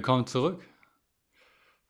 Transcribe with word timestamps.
Willkommen 0.00 0.26
zurück. 0.26 0.66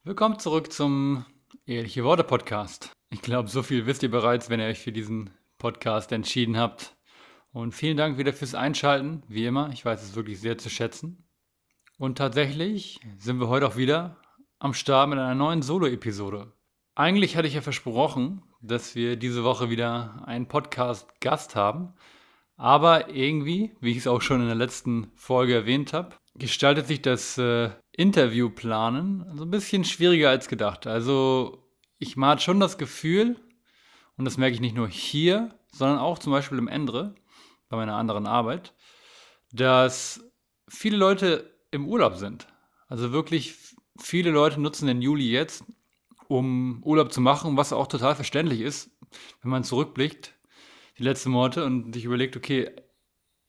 Willkommen 0.03 0.41
zurück 0.41 0.73
zum 0.73 1.25
Ehrliche 1.65 2.03
Worte 2.03 2.25
Podcast. 2.25 2.91
Ich 3.11 3.23
glaube, 3.23 3.49
so 3.49 3.63
viel 3.63 3.87
wisst 3.87 4.03
ihr 4.03 4.11
bereits, 4.11 4.51
wenn 4.51 4.59
ihr 4.59 4.67
euch 4.67 4.81
für 4.81 4.91
diesen 4.91 5.31
Podcast 5.59 6.11
entschieden 6.11 6.57
habt. 6.57 6.96
Und 7.53 7.73
vielen 7.73 7.96
Dank 7.96 8.19
wieder 8.19 8.33
fürs 8.33 8.57
Einschalten, 8.57 9.23
wie 9.29 9.46
immer. 9.46 9.71
Ich 9.73 9.85
weiß 9.85 10.03
es 10.03 10.17
wirklich 10.17 10.41
sehr 10.41 10.59
zu 10.59 10.69
schätzen. 10.69 11.25
Und 11.99 12.19
tatsächlich 12.19 12.99
sind 13.21 13.39
wir 13.39 13.46
heute 13.46 13.68
auch 13.68 13.77
wieder 13.77 14.17
am 14.59 14.75
Start 14.75 15.09
mit 15.09 15.21
einer 15.21 15.37
neuen 15.37 15.63
Solo-Episode. 15.63 16.53
Eigentlich 16.96 17.37
hatte 17.37 17.46
ich 17.46 17.54
ja 17.54 17.61
versprochen, 17.61 18.43
dass 18.61 18.96
wir 18.96 19.15
diese 19.15 19.45
Woche 19.45 19.71
wieder 19.71 20.25
einen 20.27 20.49
Podcast-Gast 20.49 21.54
haben. 21.54 21.95
Aber 22.57 23.09
irgendwie, 23.09 23.73
wie 23.81 23.93
ich 23.93 23.99
es 23.99 24.09
auch 24.09 24.21
schon 24.21 24.40
in 24.40 24.49
der 24.49 24.57
letzten 24.57 25.13
Folge 25.15 25.54
erwähnt 25.54 25.93
habe, 25.93 26.17
gestaltet 26.35 26.87
sich 26.87 27.01
das 27.03 27.39
äh, 27.39 27.71
Interviewplanen 28.00 29.27
so 29.36 29.45
ein 29.45 29.50
bisschen 29.50 29.85
schwieriger 29.85 30.31
als 30.31 30.49
gedacht. 30.49 30.86
Also 30.86 31.71
ich 31.99 32.17
hatte 32.17 32.42
schon 32.42 32.59
das 32.59 32.78
Gefühl, 32.78 33.36
und 34.17 34.25
das 34.25 34.39
merke 34.39 34.55
ich 34.55 34.62
nicht 34.62 34.75
nur 34.75 34.89
hier, 34.89 35.55
sondern 35.70 35.98
auch 35.98 36.19
zum 36.19 36.33
Beispiel 36.33 36.56
im 36.56 36.67
Endre, 36.67 37.14
bei 37.69 37.77
meiner 37.77 37.97
anderen 37.97 38.27
Arbeit, 38.27 38.75
dass 39.53 40.25
viele 40.67 40.97
Leute 40.97 41.55
im 41.70 41.86
Urlaub 41.86 42.17
sind. 42.17 42.48
Also 42.89 43.12
wirklich 43.12 43.55
viele 43.98 44.31
Leute 44.31 44.62
nutzen 44.62 44.87
den 44.87 45.03
Juli 45.03 45.31
jetzt, 45.31 45.62
um 46.27 46.83
Urlaub 46.83 47.12
zu 47.12 47.21
machen, 47.21 47.59
was 47.59 47.75
auch 47.75 47.87
total 47.87 48.15
verständlich 48.15 48.62
ist, 48.62 48.91
wenn 49.43 49.51
man 49.51 49.62
zurückblickt, 49.62 50.34
die 50.97 51.03
letzten 51.03 51.33
Monate 51.33 51.67
und 51.67 51.93
sich 51.93 52.06
überlegt, 52.06 52.34
okay, 52.34 52.71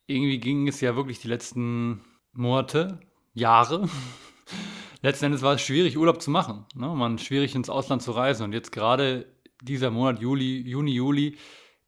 irgendwie 0.07 0.39
ging 0.39 0.67
es 0.67 0.81
ja 0.81 0.97
wirklich 0.97 1.19
die 1.19 1.29
letzten 1.29 2.03
Monate, 2.33 2.99
Jahre. 3.33 3.87
Letzten 5.01 5.25
Endes 5.25 5.41
war 5.41 5.55
es 5.55 5.61
schwierig, 5.61 5.97
Urlaub 5.97 6.21
zu 6.21 6.29
machen. 6.29 6.65
Ne? 6.75 6.87
Man 6.87 7.17
schwierig 7.17 7.55
ins 7.55 7.69
Ausland 7.69 8.01
zu 8.01 8.11
reisen. 8.11 8.43
Und 8.43 8.53
jetzt 8.53 8.71
gerade 8.71 9.25
dieser 9.61 9.91
Monat, 9.91 10.19
Juli, 10.19 10.61
Juni, 10.61 10.91
Juli, 10.91 11.37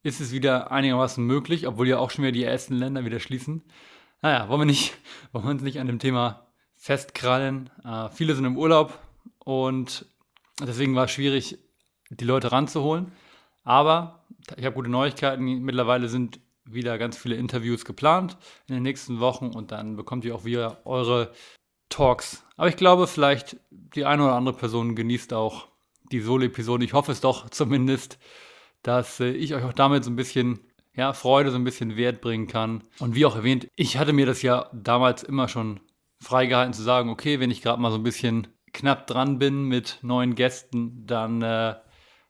ist 0.02 0.20
es 0.20 0.32
wieder 0.32 0.72
einigermaßen 0.72 1.24
möglich, 1.24 1.68
obwohl 1.68 1.88
ja 1.88 1.98
auch 1.98 2.12
schon 2.12 2.24
wieder 2.24 2.32
die 2.34 2.44
ersten 2.44 2.76
Länder 2.76 3.06
wieder 3.06 3.20
schließen. 3.20 3.64
Naja, 4.22 4.50
wollen 4.50 4.62
wir, 4.62 4.66
nicht, 4.66 4.94
wollen 5.32 5.46
wir 5.46 5.52
uns 5.52 5.64
nicht 5.64 5.80
an 5.80 5.88
dem 5.88 6.00
Thema 6.00 6.48
festkrallen. 6.76 7.70
Äh, 7.86 8.10
viele 8.10 8.36
sind 8.36 8.46
im 8.46 8.58
Urlaub 8.58 8.98
und 9.40 10.06
deswegen 10.60 10.96
war 10.96 11.06
es 11.06 11.12
schwierig, 11.12 11.58
die 12.10 12.26
Leute 12.26 12.52
ranzuholen. 12.52 13.12
Aber 13.64 14.26
ich 14.58 14.66
habe 14.66 14.76
gute 14.76 14.90
Neuigkeiten. 14.90 15.44
Mittlerweile 15.44 16.10
sind 16.10 16.40
wieder 16.66 16.98
ganz 16.98 17.18
viele 17.18 17.36
Interviews 17.36 17.86
geplant 17.86 18.38
in 18.68 18.76
den 18.76 18.84
nächsten 18.84 19.20
Wochen 19.20 19.48
und 19.48 19.72
dann 19.72 19.96
bekommt 19.96 20.26
ihr 20.26 20.36
auch 20.36 20.46
wieder 20.46 20.82
eure 20.86 21.32
Talks. 21.94 22.44
Aber 22.58 22.70
ich 22.70 22.76
glaube, 22.76 23.08
vielleicht 23.08 23.58
die 23.70 24.06
eine 24.06 24.24
oder 24.24 24.34
andere 24.34 24.56
Person 24.56 24.96
genießt 24.96 25.34
auch 25.34 25.68
die 26.12 26.22
Solo-Episode. 26.22 26.84
Ich 26.84 26.94
hoffe 26.94 27.12
es 27.12 27.22
doch 27.22 27.50
zumindest, 27.52 28.18
dass 28.82 29.20
äh, 29.20 29.30
ich 29.30 29.54
euch 29.54 29.64
auch 29.64 29.74
damit 29.74 30.04
so 30.04 30.12
ein 30.12 30.16
bisschen 30.16 30.60
ja, 30.96 31.14
Freude, 31.14 31.52
so 31.52 31.58
ein 31.58 31.64
bisschen 31.64 31.96
Wert 31.96 32.22
bringen 32.22 32.48
kann. 32.48 32.84
Und 33.00 33.16
wie 33.16 33.26
auch 33.26 33.36
erwähnt, 33.36 33.68
ich 33.76 33.98
hatte 33.98 34.14
mir 34.14 34.26
das 34.26 34.42
ja 34.42 34.70
damals 34.74 35.24
immer 35.24 35.48
schon 35.48 35.80
freigehalten 36.20 36.74
zu 36.74 36.84
sagen, 36.84 37.10
okay, 37.10 37.40
wenn 37.40 37.52
ich 37.52 37.62
gerade 37.62 37.82
mal 37.82 37.92
so 37.92 37.98
ein 37.98 38.04
bisschen 38.04 38.48
knapp 38.74 39.08
dran 39.08 39.40
bin 39.40 39.64
mit 39.64 40.00
neuen 40.02 40.36
Gästen, 40.36 41.06
dann 41.06 41.42
äh, 41.42 41.76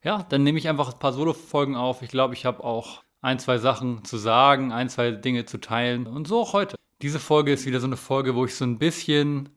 ja, 0.03 0.23
dann 0.27 0.43
nehme 0.43 0.57
ich 0.57 0.67
einfach 0.67 0.93
ein 0.93 0.99
paar 0.99 1.13
Solo-Folgen 1.13 1.75
auf. 1.75 2.01
Ich 2.01 2.09
glaube, 2.09 2.33
ich 2.33 2.45
habe 2.45 2.63
auch 2.63 3.03
ein, 3.21 3.39
zwei 3.39 3.57
Sachen 3.57 4.03
zu 4.03 4.17
sagen, 4.17 4.73
ein, 4.73 4.89
zwei 4.89 5.11
Dinge 5.11 5.45
zu 5.45 5.59
teilen. 5.59 6.07
Und 6.07 6.27
so 6.27 6.41
auch 6.41 6.53
heute. 6.53 6.75
Diese 7.03 7.19
Folge 7.19 7.51
ist 7.51 7.65
wieder 7.65 7.81
so 7.81 7.85
eine 7.85 7.97
Folge, 7.97 8.33
wo 8.33 8.45
ich 8.45 8.55
so 8.55 8.63
ein 8.63 8.79
bisschen, 8.79 9.49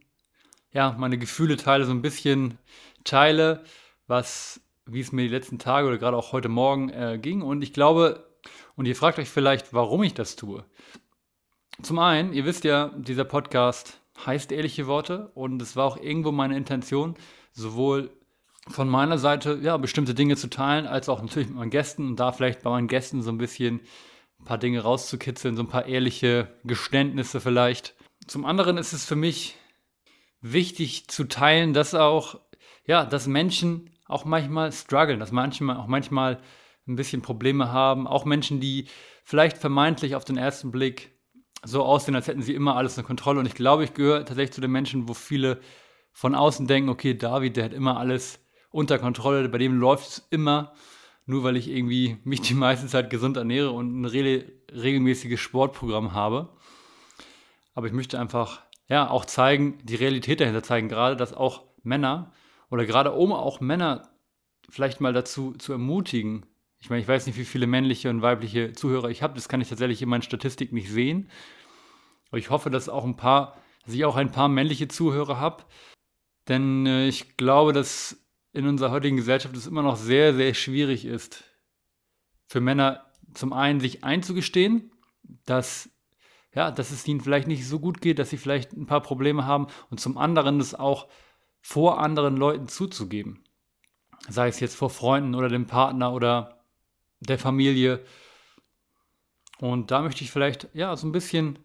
ja, 0.72 0.96
meine 0.98 1.16
Gefühle 1.16 1.56
teile, 1.56 1.84
so 1.84 1.92
ein 1.92 2.02
bisschen 2.02 2.58
teile, 3.04 3.62
was, 4.08 4.60
wie 4.84 4.98
es 4.98 5.12
mir 5.12 5.22
die 5.22 5.34
letzten 5.34 5.60
Tage 5.60 5.86
oder 5.86 5.96
gerade 5.96 6.16
auch 6.16 6.32
heute 6.32 6.48
Morgen 6.48 6.88
äh, 6.88 7.20
ging. 7.22 7.42
Und 7.42 7.62
ich 7.62 7.72
glaube, 7.72 8.26
und 8.74 8.86
ihr 8.86 8.96
fragt 8.96 9.20
euch 9.20 9.28
vielleicht, 9.28 9.72
warum 9.72 10.02
ich 10.02 10.12
das 10.12 10.34
tue. 10.34 10.64
Zum 11.82 12.00
einen, 12.00 12.32
ihr 12.32 12.44
wisst 12.44 12.64
ja, 12.64 12.88
dieser 12.96 13.24
Podcast 13.24 14.00
heißt 14.26 14.50
ehrliche 14.50 14.88
Worte 14.88 15.30
und 15.34 15.62
es 15.62 15.76
war 15.76 15.84
auch 15.84 15.98
irgendwo 15.98 16.32
meine 16.32 16.56
Intention, 16.56 17.14
sowohl 17.52 18.10
von 18.66 18.88
meiner 18.88 19.18
Seite, 19.18 19.60
ja, 19.62 19.76
bestimmte 19.76 20.14
Dinge 20.14 20.34
zu 20.34 20.50
teilen, 20.50 20.88
als 20.88 21.08
auch 21.08 21.22
natürlich 21.22 21.46
mit 21.46 21.58
meinen 21.58 21.70
Gästen 21.70 22.08
und 22.08 22.16
da 22.18 22.32
vielleicht 22.32 22.64
bei 22.64 22.70
meinen 22.70 22.88
Gästen 22.88 23.22
so 23.22 23.30
ein 23.30 23.38
bisschen 23.38 23.82
ein 24.41 24.44
paar 24.44 24.58
Dinge 24.58 24.80
rauszukitzeln, 24.80 25.56
so 25.56 25.62
ein 25.62 25.69
paar 25.69 25.86
ehrliche 25.86 26.54
Geständnisse 26.64 27.41
vielleicht. 27.41 27.94
Zum 28.26 28.44
anderen 28.44 28.78
ist 28.78 28.92
es 28.92 29.04
für 29.04 29.16
mich 29.16 29.56
wichtig 30.41 31.08
zu 31.08 31.24
teilen, 31.24 31.72
dass 31.72 31.94
auch, 31.94 32.41
ja, 32.86 33.04
dass 33.04 33.26
Menschen 33.26 33.91
auch 34.06 34.25
manchmal 34.25 34.72
strugglen, 34.72 35.19
dass 35.19 35.32
manchmal 35.32 35.76
auch 35.76 35.86
manchmal 35.86 36.41
ein 36.86 36.96
bisschen 36.96 37.22
Probleme 37.22 37.72
haben, 37.72 38.06
auch 38.06 38.25
Menschen, 38.25 38.60
die 38.60 38.86
vielleicht 39.25 39.58
vermeintlich 39.58 40.14
auf 40.14 40.25
den 40.25 40.36
ersten 40.36 40.70
Blick 40.70 41.10
so 41.64 41.82
aussehen, 41.82 42.14
als 42.14 42.28
hätten 42.28 42.42
sie 42.42 42.54
immer 42.54 42.76
alles 42.76 42.96
unter 42.96 43.06
Kontrolle. 43.06 43.41
Und 43.41 43.46
ich 43.46 43.54
glaube, 43.54 43.84
ich 43.84 43.94
gehöre 43.94 44.25
tatsächlich 44.25 44.52
zu 44.52 44.60
den 44.60 44.70
Menschen, 44.70 45.08
wo 45.08 45.14
viele 45.14 45.60
von 46.12 46.34
außen 46.34 46.66
denken, 46.66 46.88
okay, 46.88 47.14
David, 47.14 47.56
der 47.56 47.64
hat 47.64 47.72
immer 47.72 47.98
alles 47.98 48.38
unter 48.70 48.98
Kontrolle, 48.98 49.48
bei 49.48 49.58
dem 49.58 49.78
läuft 49.78 50.08
es 50.08 50.26
immer, 50.30 50.72
nur 51.26 51.42
weil 51.42 51.56
ich 51.56 51.69
irgendwie 51.69 52.19
mich 52.25 52.41
die 52.41 52.54
meiste 52.54 52.87
Zeit 52.87 53.10
gesund 53.10 53.37
ernähre 53.37 53.72
und 53.72 54.00
ein 54.00 54.04
re 54.04 54.44
regelmäßiges 54.72 55.41
Sportprogramm 55.41 56.12
habe. 56.12 56.48
Aber 57.75 57.87
ich 57.87 57.92
möchte 57.92 58.19
einfach, 58.19 58.62
ja, 58.88 59.09
auch 59.10 59.25
zeigen, 59.25 59.78
die 59.82 59.97
Realität 59.97 60.41
dahinter 60.41 60.62
zeigen, 60.62 60.88
gerade, 60.88 61.16
dass 61.16 61.34
auch 61.34 61.64
Männer 61.82 62.32
oder 62.70 62.84
gerade 62.84 63.12
um 63.12 63.32
auch 63.32 63.60
Männer 63.60 64.10
vielleicht 64.69 65.00
mal 65.00 65.12
dazu 65.12 65.53
zu 65.53 65.72
ermutigen. 65.72 66.47
Ich 66.78 66.91
meine, 66.91 67.03
ich 67.03 67.09
weiß 67.09 67.26
nicht, 67.26 67.38
wie 67.38 67.44
viele 67.44 67.66
männliche 67.66 68.10
und 68.10 68.22
weibliche 68.22 68.72
Zuhörer 68.72 69.08
ich 69.08 69.22
habe, 69.22 69.34
das 69.34 69.48
kann 69.48 69.60
ich 69.60 69.69
tatsächlich 69.69 70.03
in 70.03 70.08
meinen 70.08 70.22
Statistiken 70.22 70.75
nicht 70.75 70.91
sehen. 70.91 71.31
Aber 72.28 72.38
ich 72.38 72.50
hoffe, 72.50 72.70
dass 72.70 72.88
auch 72.88 73.04
ein 73.04 73.16
paar, 73.16 73.56
dass 73.84 73.94
ich 73.94 74.04
auch 74.04 74.16
ein 74.16 74.32
paar 74.32 74.48
männliche 74.48 74.88
Zuhörer 74.88 75.38
habe. 75.38 75.64
Denn 76.48 76.87
äh, 76.87 77.08
ich 77.08 77.37
glaube, 77.37 77.72
dass 77.72 78.25
in 78.56 78.67
unserer 78.67 78.91
heutigen 78.91 79.17
Gesellschaft 79.17 79.55
es 79.55 79.67
immer 79.67 79.83
noch 79.83 79.97
sehr, 79.97 80.34
sehr 80.34 80.55
schwierig 80.55 81.05
ist, 81.05 81.44
für 82.47 82.61
Männer 82.61 83.05
zum 83.34 83.53
einen 83.53 83.81
sich 83.81 84.03
einzugestehen, 84.03 84.93
dass, 85.44 85.91
ja, 86.55 86.71
dass 86.71 86.91
es 86.91 87.06
ihnen 87.06 87.21
vielleicht 87.21 87.49
nicht 87.49 87.69
so 87.69 87.78
gut 87.78 88.00
geht, 88.00 88.19
dass 88.19 88.31
sie 88.31 88.39
vielleicht 88.39 88.72
ein 88.72 88.87
paar 88.87 89.03
Probleme 89.03 89.44
haben 89.44 89.67
und 89.91 90.00
zum 90.00 90.17
anderen 90.17 90.59
es 90.59 90.75
auch 90.75 91.06
vor 91.61 92.00
anderen 92.00 92.37
Leuten 92.37 92.69
zuzugeben. 92.69 93.44
Sei 94.28 94.49
es 94.49 94.61
jetzt 94.61 94.75
vor 94.75 94.88
Freunden 94.88 95.34
oder 95.34 95.49
dem 95.49 95.67
Partner 95.67 96.12
oder 96.12 96.65
der 97.21 97.38
Familie. 97.38 98.05
Und 99.59 99.91
da 99.91 100.00
möchte 100.00 100.25
ich 100.25 100.31
vielleicht, 100.31 100.69
ja, 100.73 100.97
so 100.97 101.06
ein 101.06 101.12
bisschen 101.12 101.59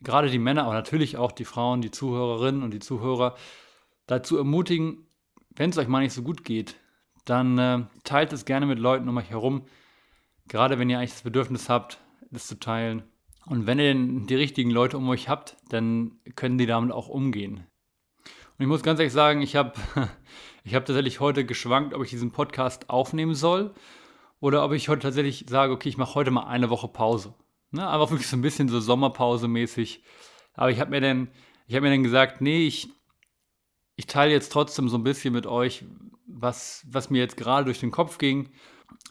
gerade 0.00 0.30
die 0.30 0.38
Männer, 0.38 0.64
aber 0.64 0.74
natürlich 0.74 1.18
auch 1.18 1.32
die 1.32 1.44
Frauen, 1.44 1.82
die 1.82 1.90
Zuhörerinnen 1.90 2.62
und 2.62 2.72
die 2.72 2.80
Zuhörer 2.80 3.36
dazu 4.06 4.38
ermutigen, 4.38 5.06
wenn 5.56 5.70
es 5.70 5.78
euch 5.78 5.88
mal 5.88 6.00
nicht 6.00 6.12
so 6.12 6.22
gut 6.22 6.44
geht, 6.44 6.76
dann 7.24 7.58
äh, 7.58 7.84
teilt 8.04 8.32
es 8.32 8.44
gerne 8.44 8.66
mit 8.66 8.78
Leuten 8.78 9.08
um 9.08 9.16
euch 9.16 9.30
herum. 9.30 9.66
Gerade 10.48 10.78
wenn 10.78 10.90
ihr 10.90 10.98
eigentlich 10.98 11.12
das 11.12 11.22
Bedürfnis 11.22 11.68
habt, 11.68 12.00
das 12.30 12.46
zu 12.46 12.58
teilen. 12.58 13.04
Und 13.46 13.66
wenn 13.66 13.78
ihr 13.78 13.94
die 13.94 14.34
richtigen 14.34 14.70
Leute 14.70 14.96
um 14.96 15.08
euch 15.08 15.28
habt, 15.28 15.56
dann 15.68 16.18
können 16.36 16.58
die 16.58 16.66
damit 16.66 16.92
auch 16.92 17.08
umgehen. 17.08 17.66
Und 18.24 18.60
ich 18.60 18.66
muss 18.66 18.82
ganz 18.82 19.00
ehrlich 19.00 19.12
sagen, 19.12 19.42
ich 19.42 19.56
habe 19.56 19.72
ich 20.64 20.74
hab 20.74 20.84
tatsächlich 20.86 21.20
heute 21.20 21.44
geschwankt, 21.44 21.94
ob 21.94 22.02
ich 22.02 22.10
diesen 22.10 22.32
Podcast 22.32 22.90
aufnehmen 22.90 23.34
soll 23.34 23.74
oder 24.40 24.64
ob 24.64 24.72
ich 24.72 24.88
heute 24.88 25.02
tatsächlich 25.02 25.46
sage, 25.48 25.72
okay, 25.72 25.88
ich 25.88 25.96
mache 25.96 26.14
heute 26.14 26.30
mal 26.30 26.46
eine 26.46 26.70
Woche 26.70 26.88
Pause. 26.88 27.34
Ne? 27.70 27.88
Einfach 27.88 28.10
wirklich 28.10 28.28
so 28.28 28.36
ein 28.36 28.42
bisschen 28.42 28.68
so 28.68 28.80
Sommerpause 28.80 29.48
mäßig. 29.48 30.02
Aber 30.54 30.70
ich 30.70 30.80
habe 30.80 30.90
mir 30.90 31.00
dann, 31.00 31.28
mir 31.68 31.80
dann 31.80 32.02
gesagt, 32.02 32.40
nee, 32.40 32.66
ich, 32.66 32.90
ich 34.02 34.06
teile 34.06 34.32
jetzt 34.32 34.50
trotzdem 34.50 34.88
so 34.88 34.98
ein 34.98 35.04
bisschen 35.04 35.32
mit 35.32 35.46
euch, 35.46 35.84
was, 36.26 36.84
was 36.90 37.08
mir 37.08 37.20
jetzt 37.20 37.36
gerade 37.36 37.66
durch 37.66 37.78
den 37.78 37.92
Kopf 37.92 38.18
ging. 38.18 38.50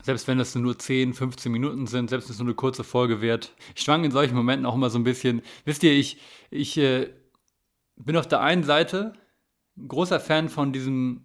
Selbst 0.03 0.27
wenn 0.27 0.37
das 0.37 0.53
nur 0.53 0.77
10, 0.77 1.13
15 1.13 1.49
Minuten 1.49 1.87
sind, 1.87 2.09
selbst 2.09 2.27
wenn 2.27 2.33
es 2.33 2.39
nur 2.39 2.47
eine 2.47 2.55
kurze 2.55 2.83
Folge 2.83 3.21
wird. 3.21 3.55
Ich 3.73 3.83
schwank 3.83 4.03
in 4.03 4.11
solchen 4.11 4.35
Momenten 4.35 4.65
auch 4.65 4.75
immer 4.75 4.89
so 4.89 4.99
ein 4.99 5.05
bisschen. 5.05 5.43
Wisst 5.63 5.83
ihr, 5.83 5.93
ich, 5.93 6.17
ich 6.49 6.77
äh, 6.77 7.09
bin 7.95 8.17
auf 8.17 8.27
der 8.27 8.41
einen 8.41 8.65
Seite 8.65 9.13
ein 9.77 9.87
großer 9.87 10.19
Fan 10.19 10.49
von 10.49 10.73
diesem 10.73 11.23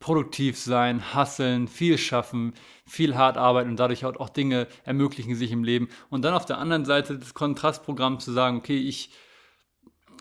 produktiv 0.00 0.58
sein, 0.58 1.14
hasseln, 1.14 1.68
viel 1.68 1.98
schaffen, 1.98 2.52
viel 2.84 3.14
hart 3.14 3.36
arbeiten 3.36 3.70
und 3.70 3.76
dadurch 3.78 4.04
auch 4.04 4.28
Dinge 4.28 4.66
ermöglichen 4.82 5.36
sich 5.36 5.52
im 5.52 5.62
Leben. 5.62 5.88
Und 6.10 6.22
dann 6.22 6.34
auf 6.34 6.46
der 6.46 6.58
anderen 6.58 6.84
Seite 6.84 7.16
das 7.16 7.32
Kontrastprogramm 7.32 8.18
zu 8.18 8.32
sagen, 8.32 8.56
okay, 8.56 8.76
ich 8.76 9.10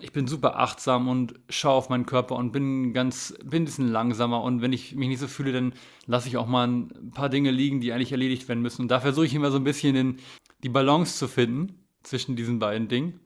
ich 0.01 0.12
bin 0.12 0.27
super 0.27 0.59
achtsam 0.59 1.07
und 1.07 1.33
schaue 1.50 1.74
auf 1.74 1.89
meinen 1.89 2.06
Körper 2.06 2.36
und 2.36 2.51
bin 2.51 2.94
ganz, 2.94 3.33
bin 3.44 3.63
ein 3.63 3.65
bisschen 3.65 3.92
langsamer. 3.92 4.42
Und 4.44 4.62
wenn 4.62 4.74
ich 4.74 4.95
mich 4.95 5.07
nicht 5.07 5.19
so 5.19 5.27
fühle, 5.27 5.51
dann 5.51 5.74
lasse 6.06 6.27
ich 6.27 6.38
auch 6.38 6.47
mal 6.47 6.68
ein 6.68 7.12
paar 7.13 7.30
Dinge 7.30 7.51
liegen, 7.51 7.81
die 7.81 7.94
eigentlich 7.94 8.12
erledigt 8.12 8.47
werden 8.47 8.62
müssen. 8.62 8.83
Und 8.83 8.89
da 8.89 9.00
versuche 9.00 9.25
ich 9.25 9.33
immer 9.33 9.51
so 9.51 9.57
ein 9.57 9.63
bisschen 9.63 9.95
in, 9.95 10.18
die 10.63 10.69
Balance 10.69 11.18
zu 11.18 11.27
finden 11.27 11.86
zwischen 12.03 12.36
diesen 12.36 12.59
beiden 12.59 12.88
Dingen. 12.88 13.19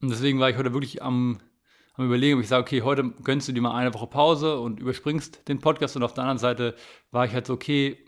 Und 0.00 0.10
deswegen 0.10 0.38
war 0.40 0.50
ich 0.50 0.56
heute 0.56 0.72
wirklich 0.72 1.02
am 1.02 1.38
am 1.96 2.06
Überlegen, 2.06 2.36
ob 2.36 2.42
ich 2.42 2.48
sage, 2.48 2.62
okay, 2.62 2.82
heute 2.82 3.10
gönnst 3.24 3.48
du 3.48 3.52
dir 3.52 3.62
mal 3.62 3.74
eine 3.74 3.94
Woche 3.94 4.06
Pause 4.06 4.60
und 4.60 4.80
überspringst 4.80 5.48
den 5.48 5.60
Podcast. 5.60 5.96
Und 5.96 6.02
auf 6.02 6.14
der 6.14 6.24
anderen 6.24 6.38
Seite 6.38 6.74
war 7.10 7.24
ich 7.24 7.32
halt 7.32 7.46
so, 7.46 7.54
okay, 7.54 7.98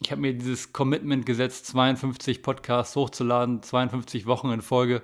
ich 0.00 0.10
habe 0.10 0.20
mir 0.20 0.34
dieses 0.34 0.72
Commitment 0.72 1.26
gesetzt, 1.26 1.66
52 1.66 2.42
Podcasts 2.42 2.94
hochzuladen, 2.96 3.62
52 3.62 4.26
Wochen 4.26 4.50
in 4.50 4.62
Folge. 4.62 5.02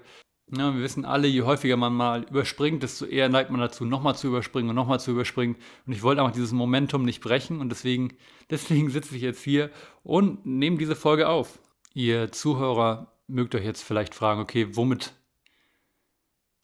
Ja, 0.50 0.74
wir 0.74 0.82
wissen 0.82 1.06
alle, 1.06 1.26
je 1.26 1.42
häufiger 1.42 1.76
man 1.78 1.94
mal 1.94 2.24
überspringt, 2.24 2.82
desto 2.82 3.06
eher 3.06 3.30
neigt 3.30 3.50
man 3.50 3.60
dazu, 3.60 3.86
nochmal 3.86 4.14
zu 4.14 4.26
überspringen 4.26 4.68
und 4.68 4.76
nochmal 4.76 5.00
zu 5.00 5.10
überspringen. 5.10 5.56
Und 5.86 5.94
ich 5.94 6.02
wollte 6.02 6.20
einfach 6.20 6.34
dieses 6.34 6.52
Momentum 6.52 7.04
nicht 7.04 7.22
brechen 7.22 7.60
und 7.60 7.70
deswegen, 7.70 8.12
deswegen 8.50 8.90
sitze 8.90 9.16
ich 9.16 9.22
jetzt 9.22 9.42
hier 9.42 9.70
und 10.02 10.44
nehme 10.44 10.76
diese 10.76 10.96
Folge 10.96 11.28
auf. 11.28 11.58
Ihr 11.94 12.30
Zuhörer 12.30 13.12
mögt 13.26 13.54
euch 13.54 13.64
jetzt 13.64 13.82
vielleicht 13.82 14.14
fragen, 14.14 14.40
okay, 14.40 14.76
womit 14.76 15.14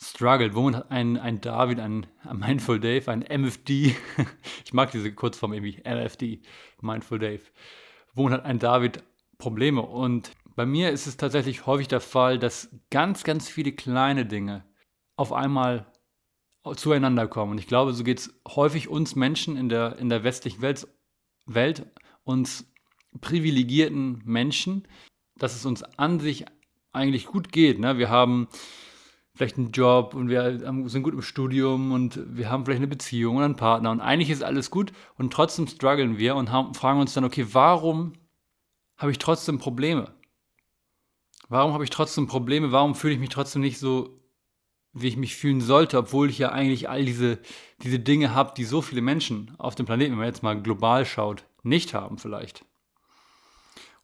struggelt, 0.02 0.54
womit 0.54 0.76
hat 0.76 0.90
ein, 0.90 1.16
ein 1.16 1.40
David, 1.40 1.80
ein, 1.80 2.06
ein 2.24 2.38
Mindful 2.38 2.80
Dave, 2.80 3.10
ein 3.10 3.22
MFD, 3.22 3.94
ich 4.64 4.72
mag 4.72 4.90
diese 4.90 5.12
Kurzform 5.12 5.54
irgendwie, 5.54 5.80
MFD, 5.84 6.42
Mindful 6.82 7.18
Dave, 7.18 7.42
womit 8.14 8.34
hat 8.34 8.44
ein 8.44 8.58
David 8.58 9.02
Probleme? 9.38 9.82
Und 9.82 10.32
bei 10.56 10.66
mir 10.66 10.90
ist 10.90 11.06
es 11.06 11.16
tatsächlich 11.16 11.66
häufig 11.66 11.88
der 11.88 12.00
Fall, 12.00 12.38
dass 12.38 12.70
ganz, 12.90 13.24
ganz 13.24 13.48
viele 13.48 13.72
kleine 13.72 14.26
Dinge 14.26 14.64
auf 15.16 15.32
einmal 15.32 15.86
zueinander 16.76 17.26
kommen. 17.26 17.52
Und 17.52 17.58
ich 17.58 17.66
glaube, 17.66 17.92
so 17.92 18.04
geht 18.04 18.18
es 18.18 18.40
häufig 18.48 18.88
uns 18.88 19.16
Menschen 19.16 19.56
in 19.56 19.68
der, 19.68 19.96
in 19.98 20.08
der 20.08 20.24
westlichen 20.24 20.62
Welt, 20.62 20.86
Welt, 21.46 21.86
uns 22.24 22.70
privilegierten 23.20 24.22
Menschen, 24.24 24.86
dass 25.36 25.56
es 25.56 25.64
uns 25.64 25.82
an 25.82 26.20
sich 26.20 26.44
eigentlich 26.92 27.26
gut 27.26 27.52
geht. 27.52 27.78
Ne? 27.78 27.98
Wir 27.98 28.10
haben 28.10 28.48
vielleicht 29.34 29.56
einen 29.56 29.72
Job 29.72 30.14
und 30.14 30.28
wir 30.28 30.58
sind 30.88 31.02
gut 31.02 31.14
im 31.14 31.22
Studium 31.22 31.92
und 31.92 32.20
wir 32.36 32.50
haben 32.50 32.64
vielleicht 32.64 32.80
eine 32.80 32.88
Beziehung 32.88 33.36
oder 33.36 33.46
einen 33.46 33.56
Partner 33.56 33.90
und 33.90 34.00
eigentlich 34.00 34.28
ist 34.28 34.42
alles 34.42 34.70
gut 34.70 34.92
und 35.16 35.32
trotzdem 35.32 35.66
strugglen 35.66 36.18
wir 36.18 36.36
und 36.36 36.50
haben, 36.50 36.74
fragen 36.74 37.00
uns 37.00 37.14
dann, 37.14 37.24
okay, 37.24 37.46
warum 37.52 38.12
habe 38.98 39.12
ich 39.12 39.18
trotzdem 39.18 39.58
Probleme? 39.58 40.12
Warum 41.50 41.72
habe 41.72 41.82
ich 41.82 41.90
trotzdem 41.90 42.28
Probleme? 42.28 42.70
Warum 42.70 42.94
fühle 42.94 43.12
ich 43.12 43.18
mich 43.18 43.28
trotzdem 43.28 43.60
nicht 43.60 43.80
so, 43.80 44.22
wie 44.92 45.08
ich 45.08 45.16
mich 45.16 45.34
fühlen 45.34 45.60
sollte, 45.60 45.98
obwohl 45.98 46.30
ich 46.30 46.38
ja 46.38 46.50
eigentlich 46.50 46.88
all 46.88 47.04
diese, 47.04 47.40
diese 47.82 47.98
Dinge 47.98 48.34
habe, 48.36 48.54
die 48.56 48.62
so 48.62 48.80
viele 48.82 49.02
Menschen 49.02 49.52
auf 49.58 49.74
dem 49.74 49.84
Planeten, 49.84 50.12
wenn 50.12 50.18
man 50.18 50.28
jetzt 50.28 50.44
mal 50.44 50.62
global 50.62 51.04
schaut, 51.04 51.44
nicht 51.64 51.92
haben 51.92 52.18
vielleicht. 52.18 52.64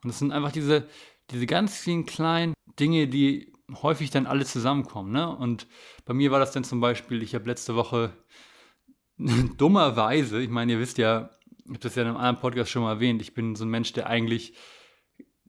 Und 0.03 0.11
es 0.11 0.19
sind 0.19 0.33
einfach 0.33 0.51
diese, 0.51 0.89
diese 1.31 1.47
ganz 1.47 1.77
vielen 1.77 2.05
kleinen 2.05 2.53
Dinge, 2.81 3.07
die 3.07 3.53
häufig 3.81 4.11
dann 4.11 4.27
alle 4.27 4.45
zusammenkommen. 4.45 5.13
Ne? 5.13 5.29
Und 5.29 5.69
bei 6.05 6.15
mir 6.15 6.33
war 6.33 6.41
das 6.41 6.51
dann 6.51 6.65
zum 6.65 6.81
Beispiel, 6.81 7.23
ich 7.23 7.37
habe 7.37 7.49
letzte 7.49 7.77
Woche 7.77 8.13
dummerweise, 9.19 10.43
ich 10.43 10.51
meine, 10.51 10.73
ihr 10.73 10.81
wisst 10.81 10.99
ja, 10.99 11.31
ich 11.65 11.69
habe 11.69 11.79
das 11.79 11.95
ja 11.95 12.03
in 12.03 12.09
einem 12.09 12.17
anderen 12.17 12.41
Podcast 12.41 12.73
schon 12.73 12.83
mal 12.83 12.95
erwähnt, 12.95 13.23
ich 13.23 13.35
bin 13.35 13.55
so 13.55 13.65
ein 13.65 13.71
Mensch, 13.71 13.93
der 13.93 14.09
eigentlich 14.09 14.55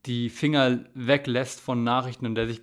die 0.05 0.29
Finger 0.29 0.85
weglässt 0.93 1.59
von 1.59 1.83
Nachrichten 1.83 2.25
und 2.25 2.35
der 2.35 2.47
sich 2.47 2.61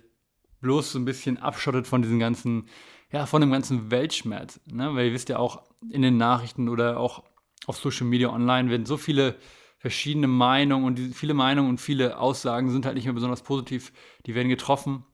bloß 0.61 0.93
so 0.93 0.99
ein 0.99 1.05
bisschen 1.05 1.37
abschottet 1.37 1.87
von 1.87 2.01
diesen 2.01 2.19
ganzen, 2.19 2.67
ja, 3.11 3.25
von 3.25 3.41
dem 3.41 3.51
ganzen 3.51 3.91
Weltschmerz. 3.91 4.59
Ne? 4.65 4.95
Weil 4.95 5.07
ihr 5.07 5.13
wisst 5.13 5.29
ja 5.29 5.37
auch 5.37 5.63
in 5.91 6.01
den 6.01 6.17
Nachrichten 6.17 6.69
oder 6.69 6.99
auch 6.99 7.23
auf 7.67 7.77
Social 7.77 8.07
Media 8.07 8.29
online 8.29 8.69
werden 8.69 8.85
so 8.85 8.97
viele 8.97 9.35
verschiedene 9.77 10.27
Meinungen 10.27 10.85
und 10.85 10.97
viele 11.13 11.33
Meinungen 11.33 11.69
und 11.69 11.81
viele 11.81 12.17
Aussagen 12.17 12.71
sind 12.71 12.85
halt 12.85 12.95
nicht 12.95 13.05
mehr 13.05 13.13
besonders 13.13 13.43
positiv, 13.43 13.91
die 14.25 14.33
werden 14.33 14.49
getroffen. 14.49 15.05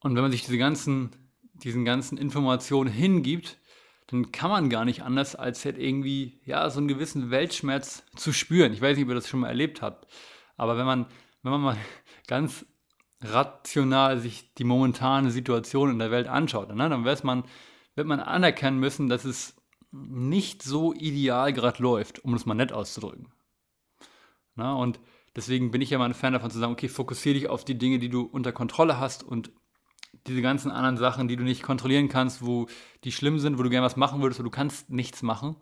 Und 0.00 0.14
wenn 0.14 0.22
man 0.22 0.30
sich 0.30 0.44
diese 0.44 0.58
ganzen, 0.58 1.10
diesen 1.54 1.84
ganzen 1.84 2.16
Informationen 2.16 2.90
hingibt, 2.90 3.58
dann 4.06 4.32
kann 4.32 4.50
man 4.50 4.70
gar 4.70 4.84
nicht 4.84 5.02
anders, 5.02 5.36
als 5.36 5.64
halt 5.64 5.78
irgendwie, 5.78 6.40
ja, 6.44 6.68
so 6.70 6.78
einen 6.78 6.88
gewissen 6.88 7.30
Weltschmerz 7.30 8.04
zu 8.16 8.32
spüren. 8.32 8.72
Ich 8.72 8.80
weiß 8.80 8.96
nicht, 8.96 9.04
ob 9.04 9.10
ihr 9.10 9.14
das 9.14 9.28
schon 9.28 9.40
mal 9.40 9.48
erlebt 9.48 9.82
habt. 9.82 10.06
Aber 10.56 10.76
wenn 10.76 10.86
man 10.86 11.06
wenn 11.42 11.52
man 11.52 11.60
mal 11.60 11.76
ganz 12.26 12.66
rational 13.22 14.18
sich 14.18 14.54
die 14.54 14.64
momentane 14.64 15.30
Situation 15.30 15.90
in 15.90 15.98
der 15.98 16.10
Welt 16.10 16.28
anschaut, 16.28 16.74
ne, 16.74 16.88
dann 16.88 17.04
weiß 17.04 17.22
man, 17.22 17.44
wird 17.94 18.06
man 18.06 18.20
anerkennen 18.20 18.78
müssen, 18.78 19.08
dass 19.08 19.24
es 19.24 19.56
nicht 19.92 20.62
so 20.62 20.94
ideal 20.94 21.52
gerade 21.52 21.82
läuft, 21.82 22.24
um 22.24 22.34
es 22.34 22.46
mal 22.46 22.54
nett 22.54 22.72
auszudrücken. 22.72 23.32
Na, 24.54 24.74
und 24.74 25.00
deswegen 25.36 25.70
bin 25.70 25.80
ich 25.80 25.90
ja 25.90 25.98
mal 25.98 26.06
ein 26.06 26.14
Fan 26.14 26.32
davon 26.32 26.50
zu 26.50 26.58
sagen, 26.58 26.72
okay, 26.72 26.88
fokussiere 26.88 27.34
dich 27.34 27.48
auf 27.48 27.64
die 27.64 27.78
Dinge, 27.78 27.98
die 27.98 28.08
du 28.08 28.22
unter 28.22 28.52
Kontrolle 28.52 28.98
hast 28.98 29.22
und 29.22 29.52
diese 30.26 30.42
ganzen 30.42 30.70
anderen 30.70 30.96
Sachen, 30.96 31.28
die 31.28 31.36
du 31.36 31.44
nicht 31.44 31.62
kontrollieren 31.62 32.08
kannst, 32.08 32.44
wo 32.44 32.66
die 33.04 33.12
schlimm 33.12 33.38
sind, 33.38 33.58
wo 33.58 33.62
du 33.62 33.70
gerne 33.70 33.86
was 33.86 33.96
machen 33.96 34.22
würdest, 34.22 34.40
wo 34.40 34.44
du 34.44 34.50
kannst 34.50 34.90
nichts 34.90 35.22
machen, 35.22 35.56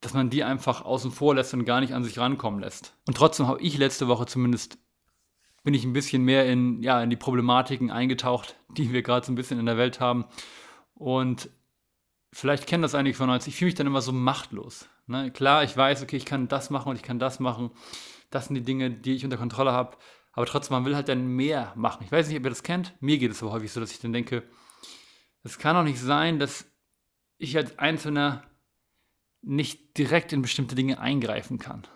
dass 0.00 0.14
man 0.14 0.30
die 0.30 0.44
einfach 0.44 0.84
außen 0.84 1.10
vor 1.10 1.34
lässt 1.34 1.54
und 1.54 1.64
gar 1.64 1.80
nicht 1.80 1.94
an 1.94 2.04
sich 2.04 2.18
rankommen 2.18 2.60
lässt. 2.60 2.96
Und 3.06 3.16
trotzdem 3.16 3.46
habe 3.46 3.60
ich 3.60 3.78
letzte 3.78 4.08
Woche 4.08 4.26
zumindest 4.26 4.78
bin 5.66 5.74
ich 5.74 5.84
ein 5.84 5.92
bisschen 5.92 6.22
mehr 6.22 6.46
in, 6.46 6.80
ja, 6.80 7.02
in 7.02 7.10
die 7.10 7.16
Problematiken 7.16 7.90
eingetaucht, 7.90 8.54
die 8.68 8.92
wir 8.92 9.02
gerade 9.02 9.26
so 9.26 9.32
ein 9.32 9.34
bisschen 9.34 9.58
in 9.58 9.66
der 9.66 9.76
Welt 9.76 9.98
haben. 9.98 10.24
Und 10.94 11.50
vielleicht 12.32 12.68
kennen 12.68 12.82
das 12.82 12.94
einige 12.94 13.16
von 13.16 13.28
uns. 13.30 13.48
Ich 13.48 13.56
fühle 13.56 13.66
mich 13.66 13.74
dann 13.74 13.88
immer 13.88 14.00
so 14.00 14.12
machtlos. 14.12 14.88
Ne? 15.08 15.32
Klar, 15.32 15.64
ich 15.64 15.76
weiß, 15.76 16.04
okay, 16.04 16.18
ich 16.18 16.24
kann 16.24 16.46
das 16.46 16.70
machen 16.70 16.90
und 16.90 16.94
ich 16.94 17.02
kann 17.02 17.18
das 17.18 17.40
machen. 17.40 17.72
Das 18.30 18.46
sind 18.46 18.54
die 18.54 18.62
Dinge, 18.62 18.92
die 18.92 19.16
ich 19.16 19.24
unter 19.24 19.38
Kontrolle 19.38 19.72
habe. 19.72 19.96
Aber 20.30 20.46
trotzdem, 20.46 20.74
man 20.74 20.84
will 20.84 20.94
halt 20.94 21.08
dann 21.08 21.26
mehr 21.26 21.72
machen. 21.74 22.04
Ich 22.04 22.12
weiß 22.12 22.28
nicht, 22.28 22.38
ob 22.38 22.44
ihr 22.44 22.50
das 22.50 22.62
kennt. 22.62 22.94
Mir 23.00 23.18
geht 23.18 23.32
es 23.32 23.42
aber 23.42 23.50
häufig 23.50 23.72
so, 23.72 23.80
dass 23.80 23.90
ich 23.90 23.98
dann 23.98 24.12
denke, 24.12 24.44
es 25.42 25.58
kann 25.58 25.74
doch 25.74 25.82
nicht 25.82 25.98
sein, 25.98 26.38
dass 26.38 26.70
ich 27.38 27.56
als 27.56 27.76
Einzelner 27.80 28.44
nicht 29.42 29.98
direkt 29.98 30.32
in 30.32 30.42
bestimmte 30.42 30.76
Dinge 30.76 31.00
eingreifen 31.00 31.58
kann. 31.58 31.88